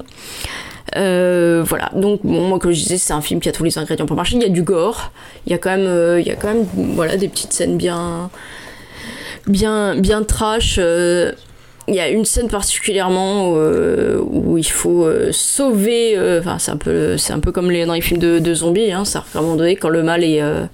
Voilà, 0.94 1.90
donc 1.94 2.20
bon, 2.24 2.48
moi 2.48 2.58
comme 2.58 2.72
je 2.72 2.82
disais, 2.82 2.98
c'est 2.98 3.12
un 3.12 3.20
film 3.20 3.40
qui 3.40 3.48
a 3.48 3.52
tous 3.52 3.64
les 3.64 3.78
ingrédients 3.78 4.06
pour 4.06 4.16
marcher. 4.16 4.36
Il 4.36 4.42
y 4.42 4.46
a 4.46 4.48
du 4.48 4.62
gore, 4.62 5.12
il 5.46 5.52
y 5.52 5.54
a 5.54 5.58
quand 5.58 5.76
même, 5.76 6.18
il 6.18 6.26
y 6.26 6.30
a 6.30 6.34
quand 6.34 6.48
même 6.48 6.66
voilà, 6.74 7.16
des 7.16 7.28
petites 7.28 7.52
scènes 7.52 7.76
bien, 7.76 8.30
bien, 9.46 9.96
bien 9.96 10.22
trash. 10.22 10.80
Euh, 11.88 11.90
il 11.90 11.94
y 11.94 12.00
a 12.00 12.08
une 12.08 12.24
scène 12.24 12.48
particulièrement 12.48 13.54
euh, 13.56 14.18
où 14.20 14.58
il 14.58 14.64
faut 14.68 15.04
euh, 15.04 15.30
sauver. 15.32 16.16
euh, 16.16 16.40
Enfin, 16.40 16.58
c'est 16.58 16.70
un 16.70 16.76
peu, 16.76 17.16
c'est 17.16 17.32
un 17.32 17.40
peu 17.40 17.52
comme 17.52 17.70
les, 17.70 17.86
dans 17.86 17.94
les 17.94 18.00
films 18.00 18.20
de, 18.20 18.38
de 18.38 18.54
zombies. 18.54 18.92
Hein, 18.92 19.04
ça, 19.04 19.24
à 19.34 19.38
un 19.38 19.42
moment 19.42 19.56
donné, 19.56 19.76
quand 19.76 19.88
le 19.88 20.02
mal 20.02 20.24
est 20.24 20.42
euh, 20.42 20.64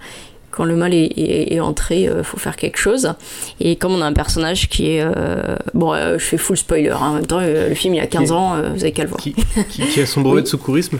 quand 0.51 0.65
le 0.65 0.77
mal 0.77 0.95
est, 0.95 1.07
est- 1.17 1.55
est 1.55 1.59
entré, 1.61 2.03
il 2.03 2.23
faut 2.23 2.37
faire 2.37 2.55
quelque 2.55 2.77
chose. 2.79 3.13
Et 3.59 3.75
comme 3.75 3.93
on 3.93 4.01
a 4.01 4.07
un 4.07 4.13
personnage 4.13 4.69
qui 4.69 4.89
est 4.93 5.03
euh, 5.03 5.57
bon, 5.75 5.93
euh, 5.95 6.17
je 6.17 6.25
fais 6.25 6.37
full 6.37 6.57
spoiler. 6.57 6.91
hein, 6.91 6.99
en 7.01 7.13
même 7.15 7.27
temps, 7.27 7.41
euh, 7.43 7.71
le 7.71 7.75
film 7.75 7.95
il 7.95 7.97
y 7.97 8.01
a 8.01 8.07
15 8.07 8.31
ans, 8.31 8.55
euh, 8.55 8.69
vous 8.73 8.83
avez 8.85 8.93
qu'à 8.93 9.03
le 9.03 9.09
voir. 9.09 9.21
Qui, 9.21 9.35
qui- 9.69 9.83
qui 9.87 10.01
a 10.01 10.07
son 10.07 10.21
brevet 10.21 10.43
de 10.43 10.47
secourisme. 10.47 10.99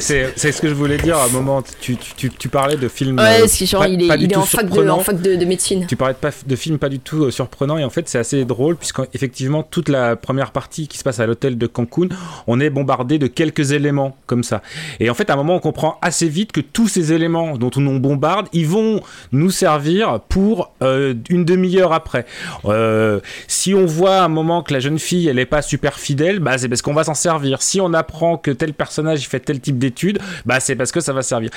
C'est 0.00 0.52
ce 0.52 0.60
que 0.60 0.68
je 0.68 0.74
voulais 0.74 0.98
dire 0.98 1.16
à 1.16 1.24
un 1.24 1.28
moment. 1.28 1.62
Tu, 1.80 1.96
tu, 1.96 2.14
tu, 2.16 2.30
tu 2.30 2.48
parlais 2.48 2.76
de 2.76 2.88
films. 2.88 3.18
Ouais, 3.18 3.36
euh, 3.36 3.40
parce 3.40 3.58
que 3.58 3.64
genre, 3.66 3.82
pas- 3.82 3.88
il 3.88 4.02
est, 4.04 4.08
pas 4.08 4.16
il 4.16 4.32
est 4.32 4.36
en 4.36 4.42
fac, 4.42 4.64
de, 4.66 4.70
surprenants. 4.72 4.96
en 4.98 5.00
fac 5.00 5.20
de, 5.20 5.36
de 5.36 5.44
médecine. 5.44 5.86
Tu 5.88 5.96
parlais 5.96 6.14
de, 6.20 6.28
de 6.46 6.56
films 6.56 6.78
pas 6.78 6.88
du 6.88 6.98
tout 6.98 7.24
euh, 7.24 7.30
surprenants 7.30 7.78
et 7.78 7.84
en 7.84 7.90
fait 7.90 8.08
c'est 8.08 8.18
assez 8.18 8.44
drôle 8.44 8.76
puisqu'effectivement 8.76 9.62
toute 9.62 9.88
la 9.88 10.16
première 10.16 10.50
partie 10.50 10.88
qui 10.88 10.98
se 10.98 11.04
passe 11.04 11.20
à 11.20 11.26
l'hôtel 11.26 11.56
de 11.58 11.66
Cancun, 11.66 12.08
on 12.46 12.60
est 12.60 12.70
bombardé 12.70 13.18
de 13.18 13.26
quelques 13.26 13.72
éléments 13.72 14.16
comme 14.26 14.42
ça. 14.42 14.62
Et 15.00 15.10
en 15.10 15.14
fait 15.14 15.30
à 15.30 15.34
un 15.34 15.36
moment 15.36 15.56
on 15.56 15.60
comprend 15.60 15.98
assez 16.02 16.28
vite 16.28 16.52
que 16.52 16.60
tous 16.60 16.88
ces 16.88 17.12
éléments 17.12 17.56
dont 17.56 17.70
on 17.76 17.80
nous 17.80 18.00
bombarde, 18.00 18.48
ils 18.52 18.66
vont 18.66 19.00
nous 19.32 19.50
servir 19.50 20.20
pour 20.28 20.72
euh, 20.82 21.14
une 21.30 21.44
demi-heure 21.44 21.92
après. 21.92 22.26
Euh, 22.64 23.20
si 23.48 23.74
on 23.74 23.86
voit 23.86 24.16
à 24.16 24.24
un 24.24 24.28
moment 24.28 24.62
que 24.62 24.72
la 24.72 24.80
jeune 24.80 24.98
fille 24.98 25.28
elle 25.28 25.38
est 25.38 25.46
pas 25.46 25.62
super 25.62 25.98
fidèle, 25.98 26.38
bah 26.40 26.58
c'est 26.58 26.68
parce 26.68 26.82
qu'on 26.82 26.94
va 26.94 27.04
s'en 27.04 27.14
servir. 27.14 27.62
Si 27.62 27.80
on 27.80 27.92
apprend 27.94 28.36
que 28.42 28.50
tel 28.50 28.74
personnage 28.74 29.22
il 29.22 29.26
fait 29.26 29.40
tel 29.40 29.60
type 29.60 29.78
d'études, 29.78 30.18
bah 30.46 30.60
c'est 30.60 30.76
parce 30.76 30.92
que 30.92 31.00
ça 31.00 31.12
va 31.12 31.22
servir. 31.22 31.50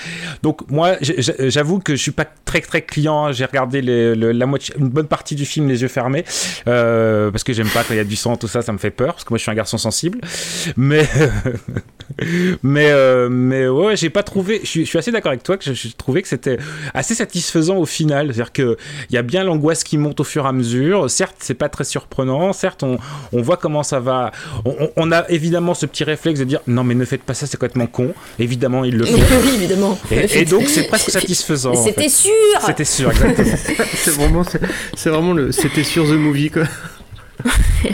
Donc 0.44 0.70
moi, 0.70 0.96
j'avoue 1.02 1.80
que 1.80 1.96
je 1.96 2.02
suis 2.02 2.12
pas 2.12 2.26
très 2.26 2.62
très 2.62 2.82
client. 2.82 3.32
J'ai 3.32 3.46
regardé 3.46 3.82
la 3.82 4.46
moitié, 4.46 4.76
une 4.78 4.90
bonne 4.90 5.08
partie 5.08 5.36
du 5.36 5.46
film 5.46 5.68
les 5.68 5.82
yeux 5.82 5.88
fermés 5.88 6.26
euh, 6.68 7.32
parce 7.32 7.44
que 7.44 7.54
j'aime 7.54 7.70
pas 7.70 7.84
quand 7.84 7.94
il 7.94 7.98
y 7.98 8.00
a 8.00 8.06
du 8.06 8.16
sang, 8.16 8.38
tout 8.38 8.48
ça, 8.48 8.62
ça 8.62 8.72
me 8.72 8.78
fait 8.78 8.92
peur 8.92 9.14
parce 9.14 9.24
que 9.24 9.30
moi 9.30 9.38
je 9.38 9.44
suis 9.44 9.52
un 9.52 9.56
garçon 9.56 9.78
sensible. 9.78 10.20
Mais 10.78 11.08
mais 12.64 12.92
euh, 12.92 13.30
mais 13.30 13.68
ouais, 13.68 13.96
j'ai 13.96 14.10
pas 14.10 14.24
trouvé. 14.24 14.62
Je 14.64 14.84
suis, 14.84 14.98
assez 14.98 15.12
d'accord 15.12 15.32
avec 15.32 15.44
toi 15.44 15.58
que 15.58 15.74
je, 15.74 15.88
trouvais 15.96 16.22
que 16.22 16.28
c'était 16.28 16.58
assez 16.94 17.16
satisfaisant 17.16 17.78
au 17.78 17.86
final. 17.86 18.28
C'est-à-dire 18.28 18.54
que 18.54 18.78
il 19.10 19.16
y 19.16 19.18
a 19.18 19.22
bien 19.22 19.44
l'angoisse 19.44 19.84
qui 19.84 19.98
monte 19.98 20.20
au 20.20 20.24
fur 20.24 20.46
et 20.46 20.48
à 20.48 20.52
mesure. 20.52 21.10
Certes, 21.10 21.38
c'est 21.40 21.54
pas 21.54 21.70
très 21.70 21.84
surprenant. 21.84 22.54
Certes, 22.54 22.84
on, 22.84 22.98
voit 23.32 23.58
comment 23.58 23.84
ça 23.84 24.00
va. 24.00 24.32
On- 24.66 24.90
on 24.96 25.12
a 25.12 25.30
évidemment 25.30 25.74
ce 25.74 25.86
petit 25.86 26.04
réflexe 26.04 26.40
de 26.40 26.46
dire 26.46 26.62
non 26.76 26.84
mais 26.84 26.94
ne 26.94 27.06
faites 27.06 27.24
pas 27.24 27.34
ça, 27.34 27.48
c'est 27.48 27.58
complètement 27.58 27.88
con. 27.88 28.14
Évidemment, 28.38 28.84
ils 28.84 28.96
le 28.98 29.06
font. 29.06 29.14
oui, 29.46 29.52
évidemment. 29.56 29.98
Et, 30.12 30.42
et 30.42 30.46
donc 30.46 30.68
c'est 30.68 30.84
presque 30.88 31.10
satisfaisant. 31.10 31.72
En 31.72 31.84
C'était 31.84 32.04
fait. 32.04 32.10
sûr 32.10 32.32
C'était 32.66 32.84
sûr, 32.86 33.10
exactement. 33.12 33.56
C'est 33.96 34.12
vraiment, 34.12 34.44
c'est 34.44 34.62
c'est 34.96 35.10
vraiment 35.10 35.34
le. 35.34 35.52
C'était 35.52 35.84
sur 35.84 36.06
The 36.06 36.10
Movie 36.12 36.52
quoi. 36.52 36.64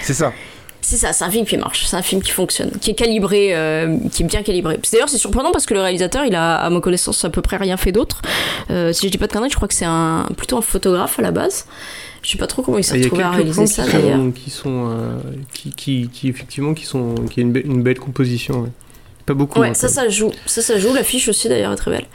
c'est 0.02 0.14
ça. 0.14 0.34
C'est 0.92 0.98
ça, 0.98 1.14
c'est 1.14 1.24
un 1.24 1.32
film 1.32 1.46
qui 1.46 1.56
marche, 1.56 1.86
c'est 1.86 1.96
un 1.96 2.02
film 2.02 2.22
qui 2.22 2.32
fonctionne, 2.32 2.70
qui 2.82 2.92
est 2.92 2.96
calibré, 2.96 3.56
euh, 3.56 3.96
qui 4.12 4.24
est 4.24 4.26
bien 4.26 4.44
calibré. 4.44 4.78
D'ailleurs, 4.92 5.08
c'est 5.08 5.18
surprenant 5.18 5.54
parce 5.54 5.66
que 5.66 5.74
le 5.74 5.80
réalisateur, 5.80 6.26
il 6.26 6.36
a, 6.36 6.56
à 6.56 6.70
ma 6.70 6.82
connaissance, 6.82 7.24
à 7.24 7.30
peu 7.30 7.42
près 7.42 7.56
rien 7.56 7.78
fait 7.78 7.94
d'autre. 7.94 8.22
Euh, 8.70 8.92
si 8.92 9.06
je 9.08 9.12
dis 9.14 9.18
pas 9.18 9.28
de 9.28 9.32
conneries, 9.32 9.50
je 9.50 9.56
crois 9.56 9.70
que 9.70 9.74
c'est 9.74 9.86
un, 9.86 10.28
plutôt 10.36 10.58
un 10.58 10.62
photographe 10.62 11.18
à 11.18 11.22
la 11.22 11.32
base. 11.32 11.66
Je 12.24 12.30
sais 12.32 12.38
pas 12.38 12.46
trop 12.46 12.62
comment 12.62 12.78
il 12.78 12.84
s'est 12.84 12.96
Il 12.98 13.00
y 13.00 13.04
a 13.04 13.06
retrouvé 13.06 13.24
à 13.24 13.30
réaliser 13.32 13.68
ça 13.68 13.84
qui 13.86 13.94
d'ailleurs. 13.94 14.18
sont, 14.18 14.32
qui 14.32 14.50
sont 14.50 14.90
euh, 14.90 15.16
qui, 15.54 15.70
qui, 15.74 16.10
qui 16.12 16.28
effectivement 16.28 16.74
qui 16.74 16.86
sont 16.86 17.16
qui 17.32 17.40
a 17.40 17.44
une, 17.44 17.54
be- 17.54 17.66
une 17.66 17.84
belle 17.84 17.98
composition. 17.98 18.64
ouais. 18.64 18.70
Pas 19.26 19.34
beaucoup. 19.34 19.62
Ouais, 19.62 19.70
hein, 19.70 19.74
ça, 19.74 19.88
ça 19.88 20.10
joue. 20.10 20.32
Ça, 20.46 20.62
ça 20.62 20.78
joue. 20.78 20.94
L'affiche 20.94 21.30
aussi, 21.30 21.48
d'ailleurs, 21.48 21.72
est 21.72 21.76
très 21.78 21.92
belle. 21.92 22.06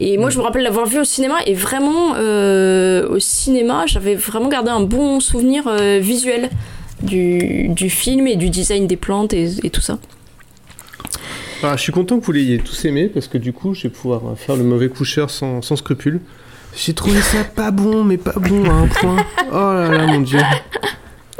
Et 0.00 0.18
moi, 0.18 0.30
je 0.30 0.38
me 0.38 0.42
rappelle 0.42 0.62
l'avoir 0.64 0.86
vu 0.86 0.98
au 0.98 1.04
cinéma. 1.04 1.36
Et 1.46 1.54
vraiment, 1.54 2.14
euh, 2.16 3.06
au 3.08 3.20
cinéma, 3.20 3.84
j'avais 3.86 4.16
vraiment 4.16 4.48
gardé 4.48 4.70
un 4.70 4.80
bon 4.80 5.20
souvenir 5.20 5.68
euh, 5.68 5.98
visuel 6.02 6.50
du, 7.02 7.68
du 7.68 7.90
film 7.90 8.26
et 8.26 8.36
du 8.36 8.50
design 8.50 8.86
des 8.86 8.96
plantes 8.96 9.32
et, 9.34 9.50
et 9.64 9.70
tout 9.70 9.80
ça. 9.80 9.98
Ah, 11.62 11.76
je 11.76 11.82
suis 11.82 11.92
content 11.92 12.18
que 12.20 12.24
vous 12.24 12.32
l'ayez 12.32 12.58
tous 12.58 12.84
aimé 12.84 13.08
parce 13.12 13.26
que 13.28 13.38
du 13.38 13.52
coup, 13.52 13.74
je 13.74 13.84
vais 13.84 13.88
pouvoir 13.88 14.20
faire 14.36 14.56
le 14.56 14.64
mauvais 14.64 14.88
coucheur 14.88 15.30
sans, 15.30 15.62
sans 15.62 15.76
scrupule. 15.76 16.20
J'ai 16.76 16.92
trouvé 16.92 17.20
ça 17.20 17.44
pas 17.44 17.70
bon, 17.70 18.04
mais 18.04 18.16
pas 18.18 18.32
bon 18.38 18.64
à 18.68 18.72
un 18.74 18.86
point. 18.88 19.16
Oh 19.50 19.54
là 19.54 19.88
là, 19.88 20.06
mon 20.06 20.20
dieu. 20.20 20.40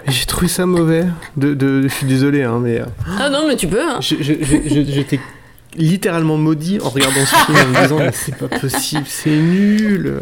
J'ai 0.06 0.24
trouvé 0.26 0.48
ça 0.48 0.64
mauvais. 0.64 1.04
De, 1.36 1.54
de, 1.54 1.82
je 1.82 1.88
suis 1.88 2.06
désolé, 2.06 2.42
hein, 2.42 2.60
mais 2.62 2.80
euh, 2.80 2.84
Ah 3.18 3.28
non, 3.28 3.46
mais 3.48 3.56
tu 3.56 3.66
peux. 3.66 3.82
hein. 3.82 3.98
j'étais 4.00 5.18
littéralement 5.76 6.36
maudit 6.36 6.78
en 6.80 6.88
regardant 6.88 7.24
ce 7.26 7.34
film 7.34 7.58
en 7.58 7.66
me 7.68 7.82
disant 7.82 7.98
c'est 8.12 8.36
pas 8.36 8.48
possible, 8.48 9.04
c'est 9.08 9.36
nul. 9.36 10.20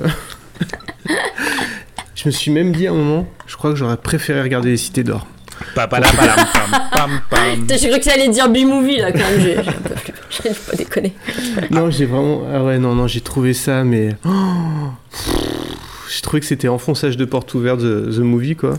Je 2.23 2.29
me 2.29 2.33
suis 2.33 2.53
même 2.53 2.73
dit 2.73 2.87
à 2.87 2.93
un 2.93 2.95
moment, 2.95 3.27
je 3.47 3.57
crois 3.57 3.71
que 3.71 3.77
j'aurais 3.77 3.97
préféré 3.97 4.43
regarder 4.43 4.71
Les 4.71 4.77
Cités 4.77 5.03
d'Or. 5.03 5.27
J'ai 7.69 7.89
cru 7.89 7.99
que 7.99 8.05
ça 8.05 8.13
allait 8.13 8.29
dire 8.29 8.49
B-movie 8.49 8.99
là 8.99 9.11
quand 9.13 9.19
même. 9.19 9.41
J'ai 9.41 10.51
pas 10.71 10.77
déconner. 10.77 11.13
Non, 11.71 11.91
j'ai 11.91 12.07
vraiment. 12.07 12.43
Ah 12.53 12.63
ouais, 12.63 12.79
non, 12.79 12.95
non, 12.95 13.07
j'ai 13.07 13.21
trouvé 13.21 13.55
ça, 13.55 13.83
mais. 13.85 14.17
Oh 14.25 14.31
j'ai 16.15 16.21
trouvé 16.21 16.41
que 16.41 16.47
c'était 16.47 16.69
enfonçage 16.69 17.17
de 17.17 17.25
porte 17.25 17.55
ouverte 17.55 17.81
The, 17.81 18.11
the 18.11 18.19
Movie, 18.19 18.55
quoi. 18.55 18.79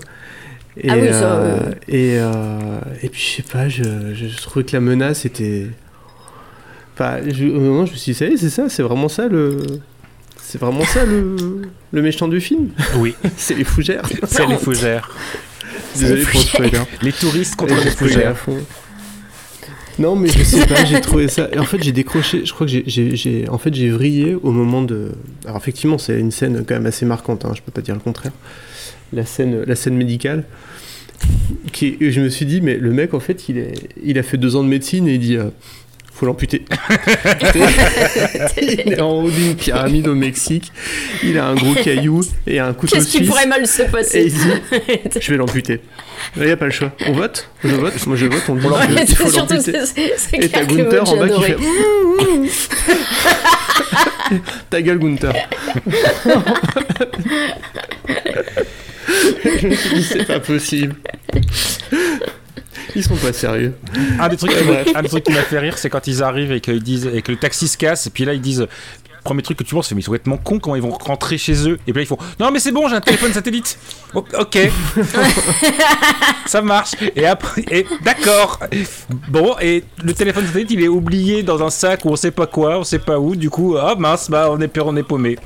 Et, 0.78 0.90
Ah 0.90 0.96
oui, 0.98 1.10
ça, 1.12 1.36
euh, 1.36 1.72
et, 1.88 2.18
euh, 2.20 2.80
et 3.02 3.10
puis, 3.10 3.22
je 3.22 3.36
sais 3.38 3.44
pas, 3.44 3.70
je, 3.70 3.84
je, 4.14 4.28
je 4.28 4.42
trouvais 4.42 4.64
que 4.64 4.74
la 4.74 4.82
menace 4.82 5.26
était. 5.26 5.68
Enfin, 6.94 7.18
je, 7.28 7.46
au 7.46 7.60
moment, 7.60 7.86
je 7.86 7.92
me 7.94 7.98
suis 7.98 8.14
dit, 8.14 8.18
ça 8.18 8.26
y 8.26 8.34
est, 8.34 8.38
c'est 8.38 8.50
ça, 8.50 8.70
c'est 8.70 8.84
vraiment 8.84 9.10
ça 9.10 9.28
le. 9.28 9.58
C'est 10.54 10.60
vraiment 10.60 10.86
ça 10.86 11.04
le, 11.04 11.36
le 11.92 12.02
méchant 12.04 12.28
du 12.28 12.40
film 12.40 12.70
Oui, 12.98 13.16
C'est 13.38 13.56
les 13.56 13.64
fougères 13.64 14.04
c'est 14.28 14.46
les 14.46 14.58
fougères. 14.58 15.10
Désolé 15.96 16.20
les 16.20 16.26
pour 16.28 16.40
le 16.42 16.46
spoiler. 16.46 16.80
Les 17.02 17.12
touristes 17.12 17.56
contre 17.56 17.82
Et 17.82 17.86
les 17.86 17.90
fougères. 17.90 18.36
Non, 19.98 20.16
mais 20.16 20.28
je 20.30 20.44
sais 20.44 20.68
pas, 20.68 20.86
j'ai 20.86 21.02
trouvé 21.02 21.28
ça. 21.28 21.50
En 21.58 21.64
fait, 21.64 21.82
j'ai 21.82 21.92
décroché. 21.92 22.46
Je 22.46 22.54
crois 22.54 22.68
que 22.68 22.72
j'ai- 22.86 23.50
en 23.50 23.58
fait, 23.58 23.74
j'ai 23.74 23.90
vrillé 23.90 24.36
au 24.36 24.52
moment 24.52 24.84
de. 24.84 25.14
Alors, 25.46 25.58
effectivement, 25.58 25.98
c'est 25.98 26.20
une 26.20 26.30
scène 26.30 26.64
quand 26.68 26.76
même 26.76 26.86
assez 26.86 27.08
marquante. 27.08 27.46
Hein, 27.46 27.54
je 27.56 27.62
peux 27.64 27.72
pas 27.72 27.82
dire 27.82 27.96
le 27.96 28.00
contraire. 28.02 28.32
La 29.12 29.26
scène, 29.26 29.64
la 29.66 29.76
scène 29.76 29.96
médicale. 29.96 30.44
Qui, 31.72 31.98
et 32.00 32.12
je 32.12 32.22
me 32.22 32.30
suis 32.30 32.46
dit, 32.46 32.62
mais 32.62 32.78
le 32.78 32.92
mec, 32.92 33.16
en 33.16 33.20
fait, 33.20 33.50
il, 33.50 33.58
est, 33.58 33.74
il 34.04 34.20
a 34.20 34.24
fait 34.24 34.38
deux 34.38 34.56
ans 34.56 34.64
de 34.64 34.70
médecine 34.70 35.08
et 35.08 35.16
il 35.16 35.20
dit. 35.20 35.36
euh, 35.38 35.46
faut 36.24 36.28
l'amputer. 36.28 36.64
il 38.62 38.94
est 38.94 39.02
en 39.02 39.12
haut 39.12 39.30
d'une 39.30 39.56
pyramide 39.56 40.08
au 40.08 40.16
Mexique. 40.16 40.72
Il 41.24 41.38
a 41.38 41.48
un 41.48 41.56
gros 41.56 41.74
caillou 41.74 42.22
et 42.48 42.60
un 42.60 42.72
couteau 42.74 42.96
Qu'est-ce 42.96 43.10
qui 43.10 43.24
pourrait 43.24 43.46
mal 43.46 43.68
se 43.68 43.82
Et 43.82 43.86
passer 43.86 44.24
il 44.26 44.34
dit, 44.34 44.40
je 45.20 45.32
vais 45.32 45.38
l'amputer. 45.38 45.82
Il 46.38 46.44
n'y 46.44 46.52
a 46.52 46.58
pas 46.58 46.66
le 46.66 46.72
choix. 46.72 46.92
On 47.08 47.14
vote 47.14 47.50
Je 47.64 47.76
vote 47.76 48.08
Moi 48.08 48.16
je 48.16 48.26
vote, 48.28 48.44
on 48.48 48.56
dit 48.56 48.66
Ouais, 48.66 49.06
c'est 49.06 49.16
faut 49.16 49.30
surtout 49.30 49.56
l'amputer. 49.56 49.80
Et 50.34 50.50
t'as 50.50 50.64
Gunther 50.64 51.10
en 51.10 51.18
bas 51.18 51.30
qui 51.30 51.44
fait 51.44 51.58
Ta 54.70 54.82
gueule 54.82 55.00
Gunther. 55.00 55.34
je 59.62 59.68
me 59.68 59.76
suis 59.76 59.96
dit 59.96 60.04
c'est 60.04 60.26
pas 60.26 60.40
possible. 60.40 60.96
Ils 62.96 63.04
sont 63.04 63.16
pas 63.16 63.34
sérieux. 63.34 63.74
Un 64.20 64.28
des 64.30 64.38
trucs, 64.38 64.52
qui 64.52 64.64
m'a- 64.64 64.72
bref. 64.84 64.88
un 64.96 65.02
des 65.02 65.10
trucs 65.10 65.24
qui 65.24 65.32
m'a 65.34 65.42
fait 65.42 65.60
rire, 65.60 65.78
c'est 65.78 65.90
quand 65.90 66.06
ils 66.08 66.22
arrivent 66.24 66.52
et 66.52 66.62
qu'ils 66.62 66.84
disent 66.84 67.10
et 67.14 67.22
que 67.22 67.32
le 67.32 67.38
taxi 67.38 67.68
se 67.68 67.78
casse, 67.78 68.08
et 68.08 68.10
puis 68.10 68.26
là 68.26 68.34
ils 68.34 68.42
disent 68.42 68.68
premier 69.24 69.42
truc 69.42 69.58
que 69.58 69.64
tu 69.64 69.74
penses, 69.74 69.88
c'est 69.88 69.96
mais 69.96 70.02
ils 70.02 70.04
sont 70.04 70.12
complètement 70.12 70.36
cons, 70.36 70.60
comment 70.60 70.76
ils 70.76 70.82
vont 70.82 70.92
rentrer 70.92 71.38
chez 71.38 71.70
eux 71.70 71.80
Et 71.88 71.94
puis 71.94 71.96
là, 71.96 72.02
ils 72.02 72.06
font 72.06 72.18
Non, 72.42 72.52
mais 72.52 72.60
c'est 72.60 72.74
bon, 72.74 72.90
j'ai 72.90 72.96
un 72.96 73.00
téléphone 73.00 73.32
satellite. 73.32 73.78
Oh, 74.14 74.26
ok. 74.38 74.58
ça 76.46 76.62
marche. 76.62 76.92
Et 77.16 77.26
après, 77.26 77.64
et 77.72 77.86
d'accord. 78.04 78.60
Bon, 79.30 79.56
et 79.62 79.84
le 80.04 80.14
téléphone 80.14 80.46
satellite, 80.46 80.72
il 80.72 80.82
est 80.84 80.88
oublié 80.90 81.42
dans 81.44 81.64
un 81.64 81.70
sac 81.70 82.04
où 82.06 82.10
on 82.10 82.16
sait 82.18 82.32
pas 82.32 82.48
quoi, 82.48 82.78
on 82.80 82.84
sait 82.84 83.00
pas 83.00 83.18
où. 83.18 83.36
Du 83.38 83.50
coup, 83.50 83.78
ah 83.78 83.96
mince, 83.98 84.30
bah 84.30 84.48
on 84.52 84.60
est 84.60 84.68
peur, 84.68 84.88
on 84.88 84.96
est 84.98 85.04
paumé. 85.04 85.38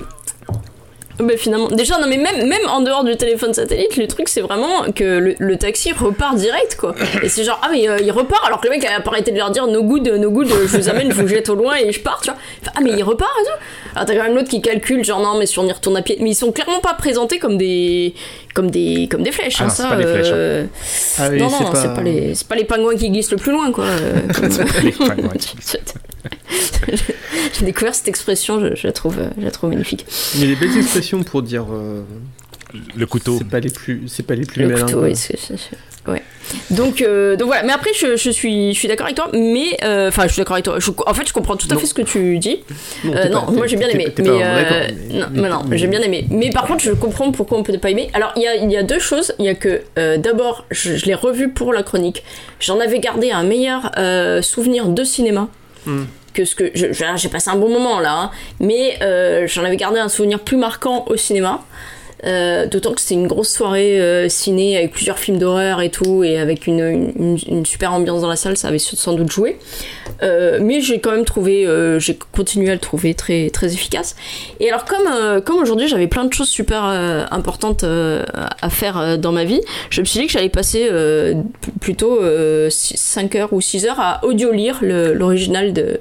Mais 1.20 1.36
finalement, 1.36 1.68
déjà, 1.70 1.98
non, 2.00 2.08
mais 2.08 2.18
même, 2.18 2.48
même 2.48 2.68
en 2.70 2.82
dehors 2.82 3.04
du 3.04 3.16
téléphone 3.18 3.54
satellite, 3.54 3.98
le 3.98 4.08
truc 4.08 4.30
c'est 4.30 4.42
vraiment 4.42 4.92
que 4.96 5.04
le, 5.04 5.36
le 5.40 5.58
taxi 5.58 5.92
repart 5.92 6.36
direct 6.36 6.76
quoi. 6.76 6.94
Et 7.24 7.30
c'est 7.30 7.44
genre, 7.44 7.60
ah, 7.64 7.70
mais 7.72 7.90
euh, 7.90 7.98
il 8.04 8.12
repart 8.12 8.46
alors 8.46 8.62
que 8.62 8.68
le 8.68 8.72
mec 8.76 8.86
a 8.86 9.02
pas 9.02 9.12
arrêté 9.12 9.32
de 9.32 9.38
leur 9.38 9.50
dire 9.50 9.66
no 9.68 9.82
good, 9.84 10.08
no 10.08 10.30
good, 10.30 10.48
je 10.48 10.78
vous 10.78 10.90
amène, 10.90 11.12
je 11.12 11.20
vous 11.20 11.28
jette 11.28 11.50
au 11.50 11.56
loin 11.56 11.76
et 11.76 11.92
je 11.92 12.00
pars, 12.02 12.20
tu 12.22 12.30
vois. 12.30 12.40
Ah, 12.76 12.82
mais 12.84 12.92
il 12.92 13.04
repart 13.04 13.32
et 13.42 13.44
tout. 13.46 13.52
Alors 13.96 14.06
t'as 14.06 14.16
quand 14.16 14.24
même 14.24 14.36
l'autre 14.36 14.50
qui 14.50 14.62
calcule, 14.62 15.04
genre, 15.04 15.20
non, 15.20 15.40
mais 15.40 15.46
si 15.48 15.58
on 15.58 15.66
y 15.66 15.72
retourne 15.72 15.98
à 15.98 16.02
pied. 16.04 16.18
Mais 16.22 16.30
ils 16.32 16.36
sont 16.36 16.52
clairement 16.52 16.82
pas 16.82 16.94
présentés 16.94 17.40
comme 17.40 17.58
des, 17.58 18.14
comme 18.54 18.70
des, 18.70 19.08
comme 19.10 19.24
des 19.24 19.32
flèches, 19.32 19.58
Ah 19.60 19.64
hein, 19.64 19.68
non, 19.68 19.74
ça. 19.74 19.88
pas 19.88 19.96
des 19.96 20.04
flèches, 20.06 20.28
hein. 20.28 20.36
euh, 20.36 20.66
Ah 21.18 21.28
oui, 21.32 21.40
non, 21.40 21.50
c'est 21.50 21.64
non, 21.64 21.72
pas- 21.72 21.82
c'est 21.82 21.94
pas, 21.96 22.02
les, 22.04 22.36
c'est 22.36 22.48
pas 22.48 22.56
les 22.56 22.66
pingouins 22.66 22.96
qui 22.96 23.10
glissent 23.10 23.32
le 23.32 23.38
plus 23.38 23.52
loin 23.52 23.72
quoi. 23.72 23.86
euh, 23.86 24.20
comme- 24.36 24.52
C'est 24.52 24.66
pas 24.66 24.82
les 24.84 24.92
pingouins 24.92 25.34
qui 25.40 25.56
J'ai 27.60 27.66
découvert 27.66 27.96
cette 27.96 28.08
expression, 28.08 28.60
je, 28.60 28.76
je 28.76 28.88
la 28.88 28.94
trouve, 28.94 29.18
euh, 29.20 29.30
je 29.38 29.44
la 29.46 29.52
trouve 29.52 29.70
magnifique. 29.72 30.06
Il 30.36 30.42
y 30.42 30.44
a 30.44 30.48
des 30.48 30.56
belles 30.56 30.78
expressions 30.78 31.24
pour 31.24 31.42
dire. 31.42 31.66
euh, 31.72 32.02
Le 32.96 33.06
couteau. 33.06 33.36
c'est 33.38 33.48
pas 33.50 33.60
les 33.60 33.70
plus, 33.70 34.04
c'est 34.08 34.24
pas 34.26 34.36
les 34.36 34.46
plus 34.46 34.62
Le 34.64 34.70
malins. 34.70 34.86
couteau, 34.86 35.04
oui, 35.04 35.14
ouais. 36.08 36.22
Donc, 36.72 37.02
euh, 37.02 37.36
donc 37.36 37.48
voilà. 37.48 37.64
Mais 37.64 37.74
après, 37.74 37.90
je, 37.94 38.16
je 38.16 38.30
suis, 38.30 38.74
je 38.74 38.80
suis 38.80 38.88
d'accord 38.88 39.06
avec 39.08 39.18
toi. 39.18 39.30
Mais 39.34 39.78
euh, 39.84 40.08
enfin, 40.08 40.24
je 40.28 40.34
suis 40.34 40.40
d'accord 40.40 40.54
avec 40.56 40.64
toi. 40.66 40.80
Je- 40.80 40.92
en 41.06 41.14
fait, 41.14 41.28
je 41.28 41.34
comprends 41.34 41.58
tout 41.58 41.68
à 41.70 41.74
Non. 41.74 41.80
fait 41.80 41.86
ce 41.86 41.94
que 41.94 42.02
tu 42.04 42.40
dis. 42.40 42.60
Non, 43.04 43.14
Euh, 43.14 43.24
t'es 43.24 43.30
non, 43.30 43.46
pas- 43.46 43.52
moi 43.52 43.68
j'ai 43.68 43.76
bien 43.76 43.90
aimé. 43.90 44.08
Mais, 44.18 44.30
euh, 44.30 44.88
non, 45.12 45.28
mais- 45.34 45.42
mais 45.42 45.50
non, 45.50 45.62
mais- 45.68 45.78
j'ai 45.78 45.88
bien 45.88 46.02
aimé. 46.02 46.26
Mais 46.30 46.50
par 46.52 46.66
contre, 46.66 46.84
je 46.84 46.92
comprends 46.92 47.32
pourquoi 47.34 47.58
on 47.58 47.64
peut 47.64 47.78
pas 47.78 47.90
aimer. 47.90 48.10
Alors, 48.14 48.32
il 48.38 48.44
y 48.44 48.48
a, 48.48 48.56
il 48.56 48.72
y 48.72 48.78
a 48.78 48.84
deux 48.84 49.00
choses. 49.00 49.34
Il 49.40 49.46
y 49.46 49.50
a 49.50 49.56
que 49.56 49.82
euh, 49.98 50.18
d'abord, 50.18 50.66
je, 50.72 50.96
je 50.96 51.06
l'ai 51.06 51.16
revu 51.16 51.50
pour 51.50 51.74
la 51.74 51.84
chronique. 51.84 52.24
J'en 52.62 52.80
avais 52.80 53.00
gardé 53.00 53.32
un 53.32 53.44
meilleur 53.44 53.92
euh, 53.98 54.42
souvenir 54.42 54.88
de 54.88 55.04
cinéma. 55.04 55.50
Que 56.34 56.46
ce 56.46 56.56
que 56.56 56.72
j'ai 56.74 57.30
passé 57.30 57.50
un 57.50 57.56
bon 57.56 57.70
moment 57.70 58.00
là, 58.00 58.14
hein. 58.14 58.32
mais 58.60 58.98
euh, 59.02 59.48
j'en 59.48 59.64
avais 59.64 59.78
gardé 59.78 60.00
un 60.00 60.10
souvenir 60.10 60.40
plus 60.40 60.58
marquant 60.58 61.06
au 61.08 61.16
cinéma. 61.16 61.64
Euh, 62.26 62.66
D'autant 62.66 62.94
que 62.94 63.02
c'était 63.02 63.14
une 63.14 63.28
grosse 63.28 63.50
soirée 63.50 64.00
euh, 64.02 64.28
ciné 64.28 64.76
avec 64.78 64.92
plusieurs 64.92 65.20
films 65.20 65.38
d'horreur 65.38 65.82
et 65.82 65.90
tout, 65.90 66.24
et 66.24 66.40
avec 66.40 66.66
une, 66.66 67.38
une- 67.48 67.66
super 67.66 67.94
ambiance 67.94 68.22
dans 68.22 68.28
la 68.28 68.36
salle, 68.36 68.58
ça 68.58 68.70
avait 68.70 68.80
sans 68.80 69.14
doute 69.14 69.32
joué. 69.32 69.58
Euh, 70.24 70.58
mais 70.62 70.82
j'ai 70.82 71.00
quand 71.00 71.12
même 71.12 71.26
trouvé, 71.26 71.68
euh, 71.68 72.00
j'ai 72.00 72.18
continué 72.36 72.70
à 72.72 72.74
le 72.74 72.80
trouver 72.80 73.14
très, 73.14 73.50
très 73.52 73.74
efficace. 73.74 74.16
Et 74.60 74.70
alors, 74.70 74.86
comme, 74.86 75.06
euh, 75.12 75.42
comme 75.42 75.58
aujourd'hui 75.58 75.88
j'avais 75.88 76.08
plein 76.08 76.26
de 76.26 76.34
choses 76.34 76.50
super 76.50 76.86
euh, 76.86 77.24
importantes 77.30 77.84
euh, 77.84 78.24
à 78.62 78.70
faire 78.72 78.98
euh, 78.98 79.18
dans 79.18 79.32
ma 79.32 79.44
vie, 79.44 79.62
je 79.92 80.02
me 80.02 80.06
suis 80.06 80.22
dit 80.22 80.26
que 80.26 80.32
j'allais 80.34 80.50
passer 80.50 80.88
euh, 80.92 81.36
plutôt 81.82 82.20
5 82.70 83.36
heures 83.36 83.54
ou 83.54 83.62
6 83.62 83.86
heures 83.86 84.00
à 84.00 84.22
audio-lire 84.26 84.80
l'original 84.82 85.72
de- 85.74 86.00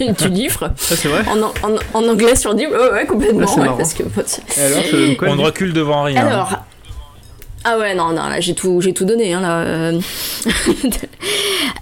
du 0.00 0.28
livre. 0.28 0.70
C'est 0.76 1.06
vrai 1.06 1.22
En, 1.30 1.40
an- 1.42 1.52
en, 1.62 1.98
en 2.00 2.08
anglais 2.08 2.34
sur 2.34 2.52
le 2.52 2.58
livre, 2.58 2.72
ouais, 2.72 2.92
ouais, 2.92 3.06
complètement. 3.06 3.42
Ah, 3.46 3.52
c'est 3.54 3.60
ouais, 3.60 3.68
parce 3.76 3.94
que, 3.94 4.02
Et 4.02 4.60
alors, 4.64 4.82
ça 4.84 4.96
donne 4.96 5.16
quoi 5.16 5.28
On 5.30 5.38
devant 5.72 6.02
rien. 6.04 6.26
alors. 6.26 6.52
Ah 7.64 7.78
ouais, 7.78 7.94
non, 7.94 8.10
là, 8.10 8.40
j'ai 8.40 8.54
tout, 8.56 8.80
donné, 9.02 9.34
hein, 9.34 9.42
euh. 9.44 10.00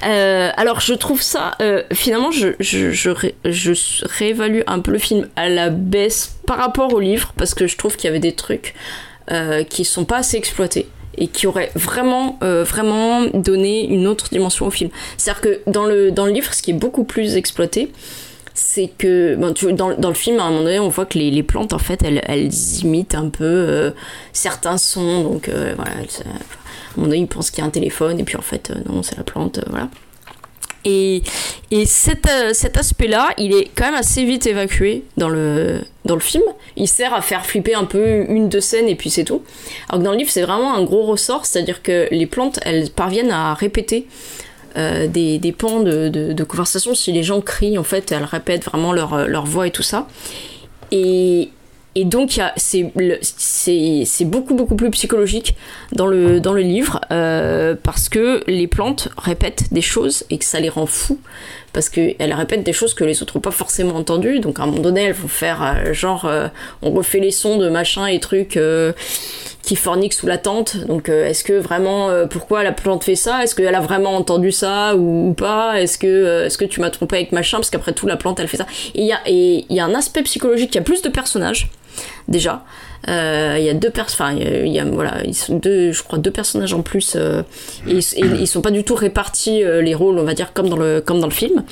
Euh, 0.06 0.50
alors, 0.56 0.80
je 0.80 0.94
trouve 0.94 1.20
ça, 1.20 1.52
euh, 1.61 1.83
finalement, 1.92 2.30
je, 2.30 2.48
je, 2.59 2.90
je, 2.90 3.11
ré- 3.11 3.35
je 3.44 3.72
réévalue 4.18 4.61
un 4.66 4.78
peu 4.80 4.92
le 4.92 4.98
film 4.98 5.28
à 5.37 5.50
la 5.50 5.68
baisse 5.68 6.37
par 6.46 6.56
rapport 6.56 6.92
au 6.94 7.00
livre, 7.00 7.35
parce 7.37 7.54
que 7.54 7.66
je 7.66 7.76
trouve 7.76 7.96
qu'il 7.96 8.06
y 8.06 8.09
avait 8.09 8.18
des 8.18 8.33
trucs 8.35 8.74
qui 9.68 9.85
sont 9.85 10.04
pas 10.04 10.18
assez 10.18 10.37
exploités 10.37 10.88
et 11.16 11.28
qui 11.28 11.46
auraient 11.46 11.70
vraiment, 11.76 12.38
vraiment 12.40 13.26
donné 13.33 13.87
une 13.87 14.06
autre 14.06 14.28
dimension 14.30 14.66
au 14.66 14.70
film. 14.70 14.90
C'est-à-dire 15.18 15.40
que 15.42 15.61
dans 15.70 15.85
le, 15.85 16.11
dans 16.11 16.26
le 16.26 16.33
livre, 16.33 16.52
ce 16.54 16.62
qui 16.62 16.70
est 16.70 16.74
beaucoup 16.74 17.04
plus 17.04 17.37
exploité, 17.37 17.92
c'est 18.62 18.88
que 18.99 19.37
vois, 19.37 19.73
dans, 19.73 20.09
le 20.09 20.14
film, 20.14 20.38
à 20.38 20.44
un 20.44 20.51
moment 20.51 20.64
donné, 20.64 20.79
on 20.79 20.90
voit 20.90 21.07
que 21.07 21.18
les, 21.18 21.42
plantes, 21.42 21.73
en 21.73 21.79
fait, 21.79 22.03
elles, 22.03 22.53
imitent 22.83 23.14
un 23.14 23.31
peu 23.31 23.44
euh, 23.44 23.90
certains 24.35 24.77
sons. 24.77 25.23
Donc 25.23 25.49
euh, 25.49 25.73
voilà, 25.77 25.92
se- 26.09 26.23
à 26.23 26.27
un 26.27 26.96
moment 26.96 27.09
donné, 27.09 27.23
ils 27.23 27.27
pensent 27.27 27.51
qu'il 27.51 27.61
y 27.61 27.62
a 27.62 27.66
un 27.66 27.70
téléphone, 27.70 28.20
et 28.20 28.23
puis 28.23 28.37
en 28.37 28.42
fait, 28.42 28.70
euh, 28.70 28.75
non, 28.87 29.03
c'est 29.03 29.16
la 29.16 29.25
plante, 29.25 29.59
euh, 29.59 29.62
voilà. 29.70 29.88
Et, 30.85 31.23
et 31.70 31.87
cet, 31.87 32.29
euh, 32.29 32.53
cet 32.53 32.77
aspect-là, 32.77 33.31
il 33.38 33.55
est 33.55 33.70
quand 33.75 33.85
même 33.87 33.94
assez 33.94 34.25
vite 34.27 34.46
évacué 34.46 35.05
dans 35.16 35.31
le, 35.31 35.81
dans 36.05 36.14
le 36.14 36.20
film. 36.20 36.44
Il 36.77 36.87
sert 36.87 37.14
à 37.14 37.23
faire 37.23 37.46
flipper 37.46 37.75
un 37.75 37.85
peu 37.85 38.27
une, 38.29 38.51
deux 38.51 38.61
scènes, 38.61 38.88
et 38.88 38.94
puis 38.94 39.09
c'est 39.09 39.25
tout. 39.25 39.42
Alors 39.88 40.01
que 40.01 40.05
dans 40.05 40.12
le 40.12 40.18
livre, 40.18 40.31
c'est 40.31 40.42
vraiment 40.42 40.75
un 40.75 40.85
gros 40.85 41.05
ressort, 41.05 41.46
c'est-à-dire 41.46 41.83
que 41.83 42.09
les 42.11 42.27
plantes, 42.27 42.61
elles 42.62 42.90
parviennent 42.90 43.31
à 43.31 43.55
répéter 43.55 44.07
euh, 44.76 45.06
des, 45.09 45.54
pans 45.56 45.80
de, 45.80 46.44
conversation. 46.44 46.94
Si 46.94 47.12
les 47.12 47.22
gens 47.22 47.40
crient, 47.40 47.78
en 47.78 47.85
fait, 47.85 48.12
elles 48.12 48.24
répètent 48.24 48.64
vraiment 48.64 48.92
leur, 48.92 49.44
voix 49.44 49.66
et 49.66 49.70
tout 49.70 49.83
ça. 49.83 50.06
Et, 50.90 51.50
et 51.94 52.04
donc, 52.04 52.40
c'est 52.56 52.92
c'est 53.61 54.25
beaucoup, 54.25 54.55
beaucoup 54.55 54.77
plus 54.77 54.90
psychologique 54.90 55.55
dans 55.92 56.07
le, 56.07 56.40
dans 56.40 56.53
le 56.53 56.62
livre 56.62 57.01
euh, 57.11 57.75
parce 57.81 58.09
que 58.09 58.42
les 58.46 58.66
plantes 58.66 59.09
répètent 59.18 59.73
des 59.73 59.83
choses 59.83 60.25
et 60.31 60.38
que 60.38 60.44
ça 60.44 60.61
les 60.61 60.68
rend 60.68 60.87
fous 60.87 61.18
parce 61.73 61.88
qu'elles 61.88 62.33
répètent 62.33 62.64
des 62.64 62.73
choses 62.73 62.94
que 62.94 63.05
les 63.05 63.23
autres 63.23 63.37
n'ont 63.37 63.42
pas 63.42 63.53
forcément 63.53 63.94
entendues. 63.94 64.40
Donc, 64.40 64.59
à 64.59 64.64
un 64.64 64.66
moment 64.66 64.81
donné, 64.81 65.05
elles 65.05 65.12
vont 65.12 65.29
faire 65.29 65.62
euh, 65.62 65.92
genre, 65.92 66.25
euh, 66.25 66.49
on 66.83 66.90
refait 66.90 67.20
les 67.20 67.31
sons 67.31 67.59
de 67.59 67.68
machin 67.68 68.07
et 68.07 68.18
trucs. 68.18 68.59
qui 69.62 69.77
forniquent 69.77 70.14
sous 70.14 70.27
la 70.27 70.38
tente. 70.38 70.79
Donc, 70.87 71.11
est-ce 71.11 71.44
que 71.44 71.53
vraiment, 71.53 72.09
pourquoi 72.29 72.64
la 72.64 72.73
plante 72.73 73.05
fait 73.05 73.14
ça? 73.14 73.44
Est-ce 73.44 73.55
qu'elle 73.55 73.75
a 73.75 73.81
vraiment 73.81 74.16
entendu 74.16 74.53
ça 74.53 74.96
ou, 74.96 75.35
pas? 75.35 75.81
Est-ce 75.81 75.99
que, 75.99 76.46
est-ce 76.46 76.57
que 76.57 76.64
tu 76.64 76.81
m'as 76.81 76.90
trompé 76.90 77.16
avec 77.16 77.31
machin? 77.31 77.59
Parce 77.59 77.68
qu'après 77.68 77.92
tout, 77.92 78.07
la 78.07 78.16
plante, 78.16 78.40
elle 78.40 78.49
fait 78.49 78.57
ça. 78.57 78.66
Et 78.94 79.03
il 79.03 79.07
y 79.07 79.12
a, 79.12 79.20
y 79.29 79.81
a 79.81 79.85
un 79.85 79.94
aspect 79.94 80.23
psychologique. 80.23 80.75
Il 80.75 80.79
y 80.79 80.81
a 80.81 80.85
plus 80.85 81.03
de 81.03 81.11
personnages 81.11 81.70
déjà. 82.27 82.64
Euh, 83.08 83.56
Il 83.58 83.64
y 83.64 83.70
a 83.70 83.74
deux 83.74 83.90
personnes, 83.90 84.26
enfin, 84.26 84.36
il 84.64 84.68
y 84.72 84.78
a- 84.78 84.84
voilà, 84.84 85.22
deux, 85.48 85.92
je 85.92 86.02
crois 86.02 86.18
deux 86.18 86.30
personnages 86.30 86.74
en 86.74 86.82
plus, 86.82 87.14
euh, 87.16 87.42
et, 87.88 87.98
et 87.98 88.24
ils 88.40 88.46
sont 88.46 88.60
pas 88.60 88.70
du 88.70 88.84
tout 88.84 88.94
répartis 88.94 89.64
euh, 89.64 89.80
les 89.80 89.94
rôles, 89.94 90.18
on 90.18 90.24
va 90.24 90.34
dire 90.34 90.52
comme 90.52 90.68
dans 90.68 90.76
le 90.76 91.00
comme 91.00 91.18
dans 91.20 91.26
le 91.26 91.32
film, 91.32 91.64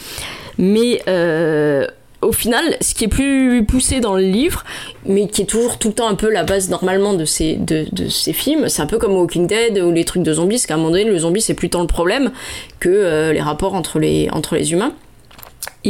mais 0.56 1.02
euh, 1.06 1.86
au 2.22 2.32
final, 2.32 2.64
ce 2.80 2.94
qui 2.94 3.04
est 3.04 3.08
plus 3.08 3.64
poussé 3.64 4.00
dans 4.00 4.16
le 4.16 4.22
livre, 4.22 4.64
mais 5.06 5.28
qui 5.28 5.42
est 5.42 5.44
toujours 5.44 5.78
tout 5.78 5.88
le 5.88 5.94
temps 5.94 6.08
un 6.08 6.14
peu 6.16 6.30
la 6.32 6.42
base 6.44 6.68
normalement 6.70 7.12
de 7.14 7.24
ces, 7.26 7.54
de, 7.56 7.86
de 7.92 8.08
ces 8.08 8.32
films, 8.32 8.68
c'est 8.68 8.82
un 8.82 8.86
peu 8.86 8.98
comme 8.98 9.12
Walking 9.12 9.46
Dead 9.46 9.78
ou 9.78 9.92
les 9.92 10.04
trucs 10.04 10.22
de 10.22 10.32
zombies, 10.32 10.56
parce 10.56 10.66
qu'à 10.66 10.74
un 10.74 10.78
moment 10.78 10.90
donné, 10.90 11.04
le 11.04 11.18
zombie 11.18 11.40
c'est 11.42 11.54
plus 11.54 11.68
tant 11.68 11.82
le 11.82 11.86
problème 11.86 12.32
que 12.80 13.30
les 13.32 13.40
rapports 13.40 13.74
entre 13.74 13.98
les, 13.98 14.28
entre 14.32 14.56
les 14.56 14.72
humains. 14.72 14.94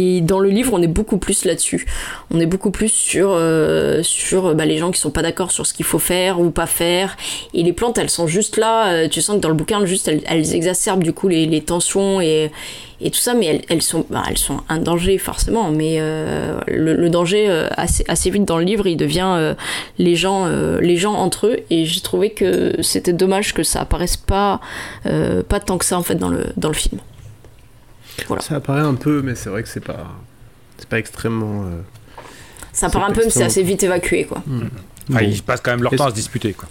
Et 0.01 0.21
dans 0.21 0.39
le 0.39 0.49
livre, 0.49 0.75
on 0.75 0.81
est 0.81 0.87
beaucoup 0.87 1.19
plus 1.19 1.45
là-dessus. 1.45 1.85
On 2.31 2.39
est 2.39 2.47
beaucoup 2.47 2.71
plus 2.71 2.89
sur, 2.89 3.31
euh, 3.33 4.01
sur 4.05 4.55
bah, 4.55 4.65
les 4.65 4.79
gens 4.79 4.93
qui 4.93 5.01
sont 5.01 5.11
pas 5.11 5.23
d'accord 5.23 5.51
sur 5.51 5.67
ce 5.67 5.75
qu'il 5.75 5.85
faut 5.85 5.99
faire 5.99 6.39
ou 6.39 6.51
pas 6.51 6.67
faire. 6.67 7.17
Et 7.53 7.65
les 7.65 7.73
plantes, 7.73 7.99
elles 7.99 8.09
sont 8.09 8.29
juste 8.29 8.59
là. 8.59 8.93
euh, 8.93 9.09
tu 9.09 9.21
sens 9.21 9.39
que 9.39 9.41
dans 9.41 9.49
le 9.49 9.57
bouquin, 9.57 9.85
juste, 9.87 10.07
elles, 10.07 10.55
exacerbent 10.55 11.03
du 11.03 11.13
coup 11.13 11.27
les, 11.27 11.61
tensions 11.63 12.21
et, 12.21 12.53
et 13.01 13.11
tout 13.11 13.19
ça, 13.19 13.35
mais 13.35 13.61
elles, 13.69 13.83
sont, 13.83 14.07
bah, 14.09 14.23
elles 14.31 14.39
sont 14.39 14.59
un 14.69 14.79
danger 14.79 15.19
forcément. 15.19 15.73
Mais 15.73 15.97
euh, 15.99 16.61
le, 16.69 17.11
danger, 17.11 17.49
assez, 17.77 18.05
assez 18.07 18.31
vite 18.31 18.45
dans 18.45 18.59
le 18.59 18.65
livre, 18.65 18.87
il 18.87 18.97
devient 18.97 19.57
les, 19.99 20.15
gens, 20.15 20.47
les 20.81 20.97
gens 20.97 21.15
entre 21.15 21.49
eux. 21.49 21.57
Et 21.71 21.87
j'ai 21.87 22.03
trouvé 22.03 22.31
que 22.31 22.73
c'était 22.83 23.13
dommage 23.13 23.53
que 23.53 23.65
ça 23.65 23.81
apparaisse 23.81 24.17
pas, 24.17 24.61
pas 25.03 25.59
tant 25.59 25.77
que 25.77 25.85
ça 25.85 25.99
en 25.99 26.05
fait 26.05 26.15
dans 26.15 26.29
le, 26.29 26.45
dans 26.57 26.69
le 26.69 26.75
film. 26.75 27.01
Voilà. 28.27 28.43
Ça 28.43 28.57
apparaît 28.57 28.81
un 28.81 28.95
peu, 28.95 29.23
mais 29.23 29.35
c'est 29.35 29.49
vrai 29.51 29.63
que 29.63 29.69
c'est 29.69 29.81
pas, 29.85 30.07
c'est 30.79 30.89
pas 30.89 30.99
extrêmement. 30.99 31.65
euh, 31.65 31.81
Ça 32.73 32.91
part 32.91 33.05
un 33.05 33.13
peu, 33.13 33.23
mais 33.25 33.31
c'est 33.31 33.45
assez 33.45 33.63
vite 33.63 33.83
évacué, 33.83 34.25
quoi. 34.25 34.43
Ah, 34.47 34.51
bon. 35.09 35.19
ils 35.21 35.43
passent 35.43 35.61
quand 35.61 35.71
même 35.71 35.83
leur 35.83 35.95
temps 35.95 36.07
à 36.07 36.11
se 36.11 36.15
disputer. 36.15 36.53
Quoi. 36.53 36.69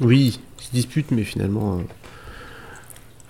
Oui, 0.00 0.40
ils 0.60 0.64
se 0.64 0.70
disputent, 0.72 1.10
mais 1.10 1.24
finalement, 1.24 1.78
euh, 1.78 1.82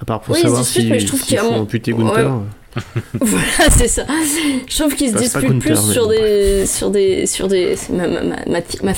à 0.00 0.04
part 0.04 0.20
pour 0.20 0.34
Oui, 0.34 0.40
ils 0.40 0.42
se 0.42 0.46
savoir 0.48 0.62
disputent, 0.62 0.82
si, 0.84 0.90
mais 0.90 1.00
je 1.00 1.06
trouve 1.06 1.20
s'il 1.20 1.26
qu'il 1.28 1.36
y 1.36 1.38
a 1.38 1.42
faut 1.42 1.50
mon- 1.50 1.60
amputer 1.62 1.92
Ouais. 1.92 2.04
Gunther. 2.04 2.32
euh, 2.32 2.38
voilà, 3.20 3.70
c'est 3.70 3.88
ça. 3.88 4.04
Je 4.66 4.78
trouve 4.78 4.94
qu'ils 4.94 5.12
se 5.12 5.16
disputent 5.16 5.60
plus 5.60 5.76
sur 5.92 6.08
des, 6.08 6.66
sur 6.66 6.90
des, 6.90 7.26
sur 7.26 7.48
des, 7.48 7.76
ma, 7.90 8.92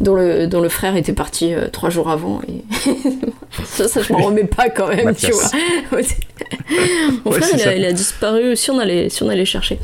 dont 0.00 0.14
le, 0.14 0.46
dont 0.46 0.60
le 0.60 0.68
frère 0.68 0.96
était 0.96 1.12
parti 1.12 1.54
euh, 1.54 1.68
trois 1.68 1.90
jours 1.90 2.10
avant 2.10 2.42
et 2.48 2.64
ça, 3.64 3.88
ça 3.88 4.02
je 4.02 4.12
m'en 4.12 4.18
remets 4.18 4.44
pas 4.44 4.68
quand 4.68 4.88
même, 4.88 5.14
tu 5.14 5.30
vois. 5.30 5.50
Mon 5.90 7.30
Ouais, 7.30 7.40
frère, 7.40 7.48
c'est 7.50 7.56
il 7.56 7.68
a, 7.68 7.76
il 7.76 7.84
a 7.84 7.92
disparu 7.92 8.56
si 8.56 8.70
on 8.70 8.78
allait, 8.78 9.08
si 9.08 9.22
on 9.22 9.28
allait 9.28 9.44
chercher. 9.44 9.78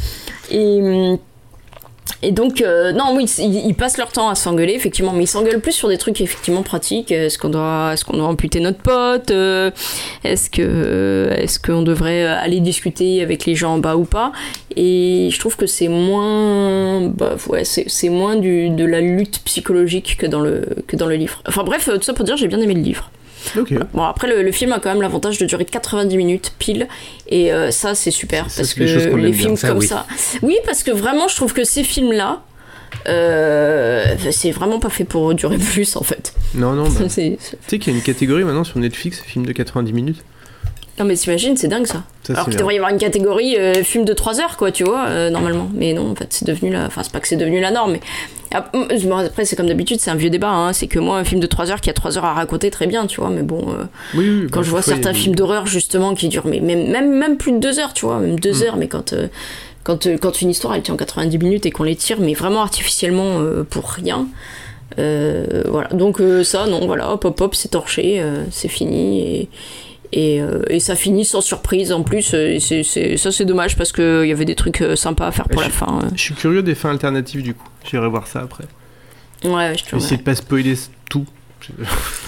Et, 0.51 0.81
hum, 0.83 1.19
Et 2.25 2.31
donc, 2.31 2.61
euh, 2.61 2.93
non, 2.93 3.17
oui, 3.17 3.25
ils, 3.39 3.75
passent 3.75 3.99
leur 3.99 4.13
temps 4.13 4.29
à 4.29 4.37
s'engueuler, 4.37 4.75
effectivement, 4.75 5.13
mais 5.13 5.25
ils 5.25 5.29
s'engueulent 5.29 5.61
plus 5.61 5.73
sur 5.73 5.89
des 5.89 5.99
trucs 5.99 6.21
effectivement 6.21 6.63
pratiques. 6.63 7.11
Est-ce 7.11 7.37
qu'on 7.37 7.49
doit, 7.49 7.91
est-ce 7.93 8.05
doit 8.05 8.27
amputer 8.27 8.61
notre 8.61 8.79
pote 8.79 9.33
euh, 9.33 9.73
Est-ce 10.23 10.49
que, 10.49 11.31
est-ce 11.37 11.59
qu'on 11.59 11.83
devrait 11.83 12.25
aller 12.25 12.61
discuter 12.61 13.23
avec 13.23 13.45
les 13.45 13.57
gens 13.57 13.75
en 13.75 13.79
bas 13.79 13.97
ou 13.97 14.05
pas? 14.05 14.31
Et 14.77 15.31
je 15.33 15.39
trouve 15.41 15.57
que 15.57 15.67
c'est 15.67 15.89
moins, 15.89 17.09
bah, 17.09 17.35
ouais, 17.49 17.65
c'est 17.65 18.09
moins 18.09 18.37
du, 18.37 18.71
de 18.71 18.85
la 18.85 19.01
lutte 19.01 19.41
psychologique 19.45 20.17
que 20.17 20.27
dans 20.27 20.41
le, 20.41 20.65
que 20.87 20.95
dans 20.95 21.07
le 21.07 21.17
livre. 21.17 21.43
Enfin 21.49 21.65
bref, 21.65 21.91
tout 21.93 22.03
ça 22.03 22.15
pour 22.15 22.25
dire, 22.25 22.37
j'ai 22.37 22.49
bien 22.49 22.61
aimé 22.61 22.75
le 22.75 22.83
livre. 22.83 23.11
Bon, 23.93 24.03
après, 24.03 24.29
le, 24.29 24.43
le 24.43 24.53
film 24.53 24.73
a 24.73 24.79
quand 24.81 24.91
même 24.91 25.03
l'avantage 25.03 25.39
de 25.39 25.47
durer 25.47 25.65
90 25.65 26.17
minutes 26.17 26.53
pile, 26.59 26.89
et 27.29 27.53
euh, 27.53 27.71
ça, 27.71 27.95
c'est 27.95 28.11
super, 28.11 28.51
Ça, 28.51 28.63
parce 28.63 28.75
que 28.75 29.11
qu'on 29.11 29.17
les 29.17 29.33
films. 29.33 29.57
Ça, 29.57 29.69
comme 29.69 29.79
oui. 29.79 29.87
ça. 29.87 30.07
Oui, 30.43 30.57
parce 30.65 30.83
que 30.83 30.91
vraiment, 30.91 31.29
je 31.29 31.37
trouve 31.37 31.53
que 31.53 31.65
ces 31.65 31.85
films-là, 31.85 32.43
euh, 33.09 34.15
c'est 34.31 34.51
vraiment 34.51 34.79
pas 34.79 34.91
fait 34.91 35.05
pour 35.05 35.35
durer 35.35 35.59
plus, 35.73 35.97
en 35.97 36.03
fait. 36.03 36.35
Non, 36.55 36.73
non, 36.73 36.85
bah, 36.85 37.01
tu 37.09 37.11
sais 37.11 37.79
qu'il 37.79 37.93
y 37.93 37.97
a 37.97 37.99
une 37.99 38.05
catégorie 38.05 38.45
maintenant 38.45 38.65
sur 38.65 38.79
Netflix, 38.79 39.21
film 39.21 39.47
de 39.47 39.53
90 39.53 39.93
minutes. 39.93 40.25
Non, 40.99 41.07
mais 41.07 41.15
t'imagines, 41.17 41.57
c'est 41.57 41.69
dingue 41.69 41.87
ça. 41.87 42.05
Ça, 42.23 42.35
Alors 42.35 42.45
qu'il 42.45 42.57
devrait 42.57 42.75
y 42.75 42.77
avoir 42.77 42.93
une 42.93 42.99
catégorie 42.99 43.57
euh, 43.57 43.83
film 43.83 44.05
de 44.05 44.13
3 44.13 44.41
heures, 44.41 44.57
quoi, 44.59 44.71
tu 44.73 44.85
vois, 44.85 45.07
euh, 45.09 45.31
normalement. 45.31 45.71
Mais 45.75 45.95
non, 45.95 46.11
en 46.11 46.15
fait, 46.15 46.27
c'est 46.31 46.47
devenu 46.47 46.71
la. 46.71 46.85
Enfin, 46.87 47.03
c'est 47.03 47.13
pas 47.13 47.21
que 47.21 47.29
c'est 47.29 47.37
devenu 47.37 47.61
la 47.61 47.71
norme, 47.71 47.93
mais. 47.93 48.01
Ap- 48.53 48.73
bon, 48.73 49.17
Après, 49.17 49.45
c'est 49.45 49.57
comme 49.57 49.67
d'habitude, 49.67 49.99
c'est 50.01 50.11
un 50.11 50.15
vieux 50.15 50.31
débat, 50.31 50.51
hein. 50.51 50.73
C'est 50.73 50.87
que 50.87 50.99
moi, 50.99 51.19
un 51.19 51.25
film 51.25 51.41
de 51.41 51.47
3 51.47 51.71
heures 51.71 51.81
qui 51.81 51.91
a 51.91 51.93
3 51.93 52.19
heures 52.19 52.25
à 52.25 52.35
raconter, 52.35 52.71
très 52.71 52.87
bien, 52.87 53.07
tu 53.07 53.21
vois, 53.21 53.31
mais 53.31 53.43
bon. 53.43 53.71
euh, 53.71 53.85
Oui, 54.15 54.29
oui, 54.43 54.47
quand 54.51 54.61
bah, 54.61 54.65
je 54.65 54.71
vois 54.71 54.83
certains 54.83 55.13
films 55.15 55.35
d'horreur 55.35 55.67
justement 55.67 56.15
qui 56.15 56.29
durent 56.29 56.47
mais 56.47 56.61
même, 56.61 56.91
même, 56.91 57.11
même 57.17 57.37
plus 57.37 57.53
de 57.53 57.59
deux 57.59 57.79
heures, 57.79 57.93
tu 57.95 58.07
vois, 58.07 58.19
même 58.19 58.39
deux 58.39 58.53
Mm. 58.61 58.63
heures, 58.67 58.77
mais 58.77 58.89
quand, 58.89 59.13
euh, 59.13 59.29
quand, 59.85 60.07
euh, 60.07 60.17
quand 60.19 60.41
une 60.43 60.51
histoire 60.51 60.75
elle 60.75 60.83
tient 60.83 60.97
90 60.97 61.39
minutes 61.39 61.67
et 61.67 61.71
qu'on 61.71 61.85
les 61.85 61.97
tire, 61.97 62.19
mais 62.21 62.35
vraiment 62.35 62.63
artificiellement 62.63 63.41
euh, 63.41 63.65
pour 63.65 63.89
rien. 63.91 64.27
euh, 64.99 65.63
voilà, 65.69 65.89
donc 65.89 66.21
euh, 66.21 66.45
ça, 66.45 66.67
non, 66.67 66.87
voilà, 66.87 67.11
hop 67.13 67.25
hop 67.25 67.41
hop, 67.41 67.55
c'est 67.55 67.71
torché, 67.71 68.21
euh, 68.21 68.45
c'est 68.51 68.69
fini 68.69 69.21
et, 69.21 69.49
et, 70.13 70.41
euh, 70.43 70.63
et 70.69 70.79
ça 70.81 70.95
finit 70.95 71.25
sans 71.25 71.41
surprise 71.41 71.93
en 71.93 72.03
plus. 72.03 72.35
euh, 72.35 72.59
et 72.59 73.17
ça, 73.17 73.33
c'est 73.33 73.45
dommage 73.45 73.77
parce 73.77 73.93
qu'il 73.93 74.27
y 74.27 74.33
avait 74.33 74.45
des 74.45 74.55
trucs 74.55 74.81
euh, 74.83 74.97
sympas 74.97 75.27
à 75.27 75.31
faire 75.33 75.49
pour 75.49 75.63
la 75.63 75.71
fin. 75.71 76.01
euh. 76.05 76.09
Je 76.15 76.21
suis 76.21 76.35
curieux 76.35 76.63
des 76.63 76.75
fins 76.75 76.91
alternatives 76.91 77.43
du 77.43 77.55
coup. 77.55 77.69
J'irai 77.91 78.09
voir 78.09 78.27
ça 78.27 78.41
après. 78.41 78.65
Ouais, 79.45 79.75
je 79.77 79.85
trouve. 79.85 79.99
essayer 79.99 80.19
de 80.19 80.23
pas 80.23 80.35
spoiler 80.35 80.75
tout. 81.11 81.25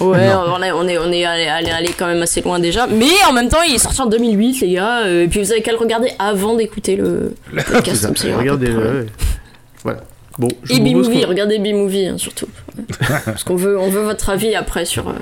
Ouais, 0.01 0.29
on 0.31 0.62
est, 0.62 0.70
on 0.73 0.87
est, 0.88 0.99
on 0.99 1.11
est 1.12 1.25
allé, 1.25 1.47
allé, 1.47 1.70
allé 1.70 1.88
quand 1.97 2.07
même 2.07 2.23
assez 2.23 2.40
loin 2.40 2.59
déjà. 2.61 2.87
Mais 2.87 3.11
en 3.29 3.33
même 3.33 3.49
temps, 3.49 3.62
il 3.68 3.75
est 3.75 3.79
sorti 3.79 4.01
en 4.01 4.07
2008, 4.07 4.61
les 4.61 4.73
gars. 4.73 5.01
euh, 5.07 5.25
et 5.25 5.29
puis 5.29 5.40
vous 5.42 5.51
avez 5.53 5.61
qu'à 5.62 5.73
le 5.73 5.79
regarder 5.79 6.11
avant 6.18 6.55
d'écouter 6.55 6.97
le 6.97 7.35
le 7.53 7.62
podcast. 7.62 8.07
comme 8.07 8.16
ça, 8.16 8.37
Regardez, 8.37 8.70
ouais. 8.73 9.07
voilà. 9.83 10.01
Bon, 10.38 10.49
je 10.64 10.75
Et 10.75 10.81
B-Movie, 10.81 11.25
regardez 11.25 11.59
B-Movie 11.59 12.07
hein, 12.07 12.18
surtout. 12.18 12.49
Parce 13.25 13.44
qu'on 13.44 13.55
veut, 13.57 13.79
on 13.79 13.88
veut 13.88 14.03
votre 14.03 14.31
avis 14.31 14.55
après 14.57 14.85
sur. 14.85 15.09
euh, 15.09 15.12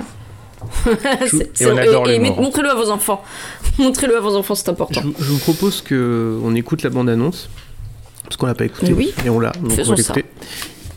Et 1.59 1.65
on 1.65 1.77
adore 1.77 2.07
et 2.09 2.13
les 2.13 2.19
met- 2.19 2.29
morts. 2.29 2.41
montrez-le 2.41 2.69
à 2.69 2.75
vos 2.75 2.89
enfants. 2.89 3.23
montrez-le 3.77 4.17
à 4.17 4.19
vos 4.19 4.35
enfants, 4.35 4.55
c'est 4.55 4.69
important. 4.69 5.01
je 5.19 5.23
vous 5.25 5.37
propose 5.39 5.81
que 5.81 6.37
on 6.43 6.55
écoute 6.55 6.83
la 6.83 6.89
bande-annonce. 6.89 7.49
Parce 8.23 8.37
qu'on 8.37 8.45
l'a 8.45 8.55
pas 8.55 8.65
écouté. 8.65 8.93
Oui. 8.93 9.13
Et 9.25 9.29
on 9.29 9.39
l'a. 9.39 9.51
Donc 9.51 9.71
on 9.71 9.75
Faisons 9.75 9.95
va 9.95 10.01
ça. 10.01 10.13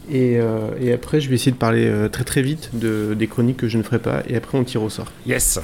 Et, 0.08 0.38
euh, 0.38 0.68
et 0.80 0.92
après, 0.92 1.20
je 1.20 1.28
vais 1.28 1.34
essayer 1.34 1.50
de 1.50 1.56
parler 1.56 1.84
euh, 1.86 2.08
très 2.08 2.22
très 2.22 2.40
vite 2.40 2.70
de, 2.74 3.14
des 3.18 3.26
chroniques 3.26 3.56
que 3.56 3.68
je 3.68 3.76
ne 3.76 3.82
ferai 3.82 3.98
pas. 3.98 4.22
Et 4.28 4.36
après, 4.36 4.56
on 4.56 4.62
tire 4.62 4.82
au 4.82 4.88
sort. 4.88 5.06
Yes. 5.26 5.58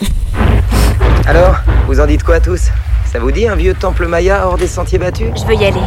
Alors, 1.27 1.55
vous 1.87 2.01
en 2.01 2.07
dites 2.07 2.25
quoi 2.25 2.41
tous? 2.41 2.69
Ça 3.07 3.21
vous 3.21 3.31
dit 3.31 3.47
un 3.47 3.55
vieux 3.55 3.75
temple 3.75 4.07
maya 4.09 4.47
hors 4.49 4.59
des 4.59 4.67
sentiers 4.67 4.99
battus? 4.99 5.29
Je 5.37 5.45
veux 5.47 5.55
y 5.55 5.65
aller. 5.65 5.81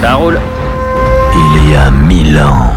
Ça 0.00 0.14
roule. 0.16 0.40
Il 1.64 1.70
y 1.70 1.74
a 1.76 1.90
mille 1.92 2.36
ans, 2.38 2.72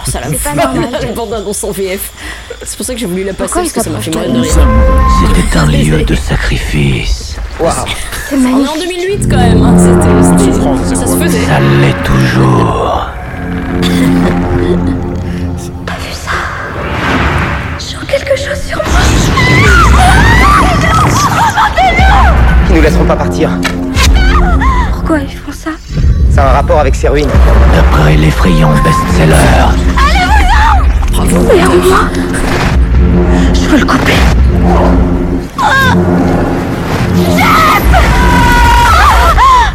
Alors 0.00 0.06
ça 0.06 0.20
la 0.20 0.28
C'est 0.28 0.54
pas 0.56 0.64
normal. 0.66 0.88
la 1.02 1.12
bande-annonce 1.12 1.62
en 1.64 1.72
VF. 1.72 2.10
C'est 2.62 2.76
pour 2.76 2.86
ça 2.86 2.94
que 2.94 3.00
j'ai 3.00 3.06
voulu 3.06 3.22
la 3.24 3.32
passer 3.34 3.44
Pourquoi 3.52 3.62
parce 3.62 3.72
que 3.72 3.82
ça 3.82 3.90
m'a 3.90 4.00
fait 4.00 4.10
mourir 4.14 4.32
de 4.32 4.40
rire. 4.40 4.52
c'était 5.34 5.58
un 5.58 5.66
lieu 5.66 6.02
de 6.04 6.14
sacrifice. 6.14 7.36
Waouh 7.58 7.70
C'est 8.30 8.36
On 8.36 8.64
est 8.64 8.68
en 8.68 8.74
2008 8.76 9.28
quand 9.30 9.36
même. 9.36 9.62
hein, 9.62 9.76
c'était- 9.76 10.94
ça 10.96 11.06
se 11.06 11.16
faisait. 11.18 11.44
Ça 11.46 11.60
l'est 11.60 12.02
toujours. 12.02 13.06
Je 17.78 17.84
sens 17.84 18.04
quelque 18.08 18.36
chose 18.36 18.58
sur 18.66 18.76
moi. 18.76 19.00
Ils 22.68 22.74
nous 22.76 22.82
laisseront 22.82 23.04
pas 23.04 23.16
partir. 23.16 23.50
Pourquoi 24.92 25.18
ils 25.20 25.28
font 25.36 25.52
ça? 25.52 25.70
Ça 26.34 26.44
a 26.44 26.50
un 26.50 26.52
rapport 26.52 26.78
avec 26.78 26.94
ces 26.94 27.08
ruines. 27.08 27.28
D'après 27.74 28.16
l'effrayant 28.16 28.70
best-seller, 28.84 29.36
Mais 31.28 31.64
en 31.64 31.76
moi 31.76 32.08
Je 33.54 33.68
veux 33.68 33.78
le 33.78 33.84
couper. 33.84 34.14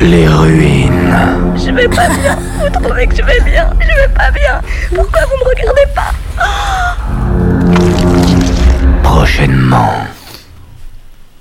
les 0.01 0.27
ruines. 0.27 1.15
Je 1.55 1.71
vais 1.71 1.87
pas 1.87 2.07
bien. 2.09 2.37
Vous 2.59 2.69
trouvez 2.69 3.07
que 3.07 3.15
je 3.15 3.21
vais 3.23 3.39
bien 3.41 3.69
Je 3.79 3.87
vais 3.87 4.13
pas 4.13 4.29
bien. 4.31 4.61
Pourquoi 4.93 5.21
vous 5.25 5.37
me 5.37 5.49
regardez 5.49 5.87
pas? 5.95 6.13
Prochainement. 9.03 9.93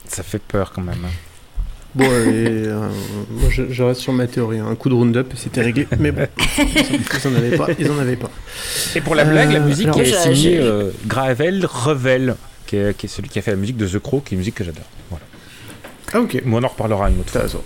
Ça 0.08 0.22
fait 0.22 0.38
peur 0.38 0.72
quand 0.74 0.82
même. 0.82 1.04
Bon, 1.94 2.04
et, 2.04 2.08
euh, 2.08 2.88
moi 3.30 3.48
je, 3.50 3.62
je 3.70 3.82
reste 3.84 4.00
sur 4.00 4.12
ma 4.12 4.26
théorie. 4.26 4.58
hein. 4.58 4.66
Un 4.68 4.74
coup 4.74 4.88
de 4.88 4.94
round-up, 4.94 5.32
c'était 5.36 5.60
réglé. 5.62 5.86
Mais 6.00 6.10
bon, 6.10 6.26
ils 6.58 7.28
en 7.28 7.34
avaient 7.36 7.56
pas. 7.56 7.68
Ils 7.78 7.90
en 7.90 7.98
avaient 7.98 8.16
pas. 8.16 8.30
Et 8.96 9.00
pour 9.00 9.14
la 9.14 9.24
blague, 9.24 9.52
la 9.52 9.60
Euh, 9.60 9.66
musique 9.66 9.86
alors- 9.86 10.00
est 10.00 10.04
J'ai- 10.06 10.34
signée 10.34 10.58
euh, 10.58 10.90
Gravel 11.06 11.64
Revel, 11.66 12.34
qui 12.66 12.76
est, 12.76 12.96
qui 12.96 13.06
est 13.06 13.08
celui 13.08 13.28
qui 13.28 13.38
a 13.38 13.42
fait 13.42 13.52
la 13.52 13.56
musique 13.56 13.76
de 13.76 13.86
The 13.86 13.98
Crow, 14.00 14.20
qui 14.20 14.34
est 14.34 14.36
une 14.36 14.38
musique 14.40 14.56
que 14.56 14.64
j'adore. 14.64 14.84
Voilà. 15.10 15.24
Ah, 16.12 16.20
ok. 16.20 16.42
Mais 16.44 16.56
on 16.56 16.62
en 16.64 16.68
reparlera 16.68 17.10
une 17.10 17.20
autre 17.20 17.30
fois. 17.30 17.62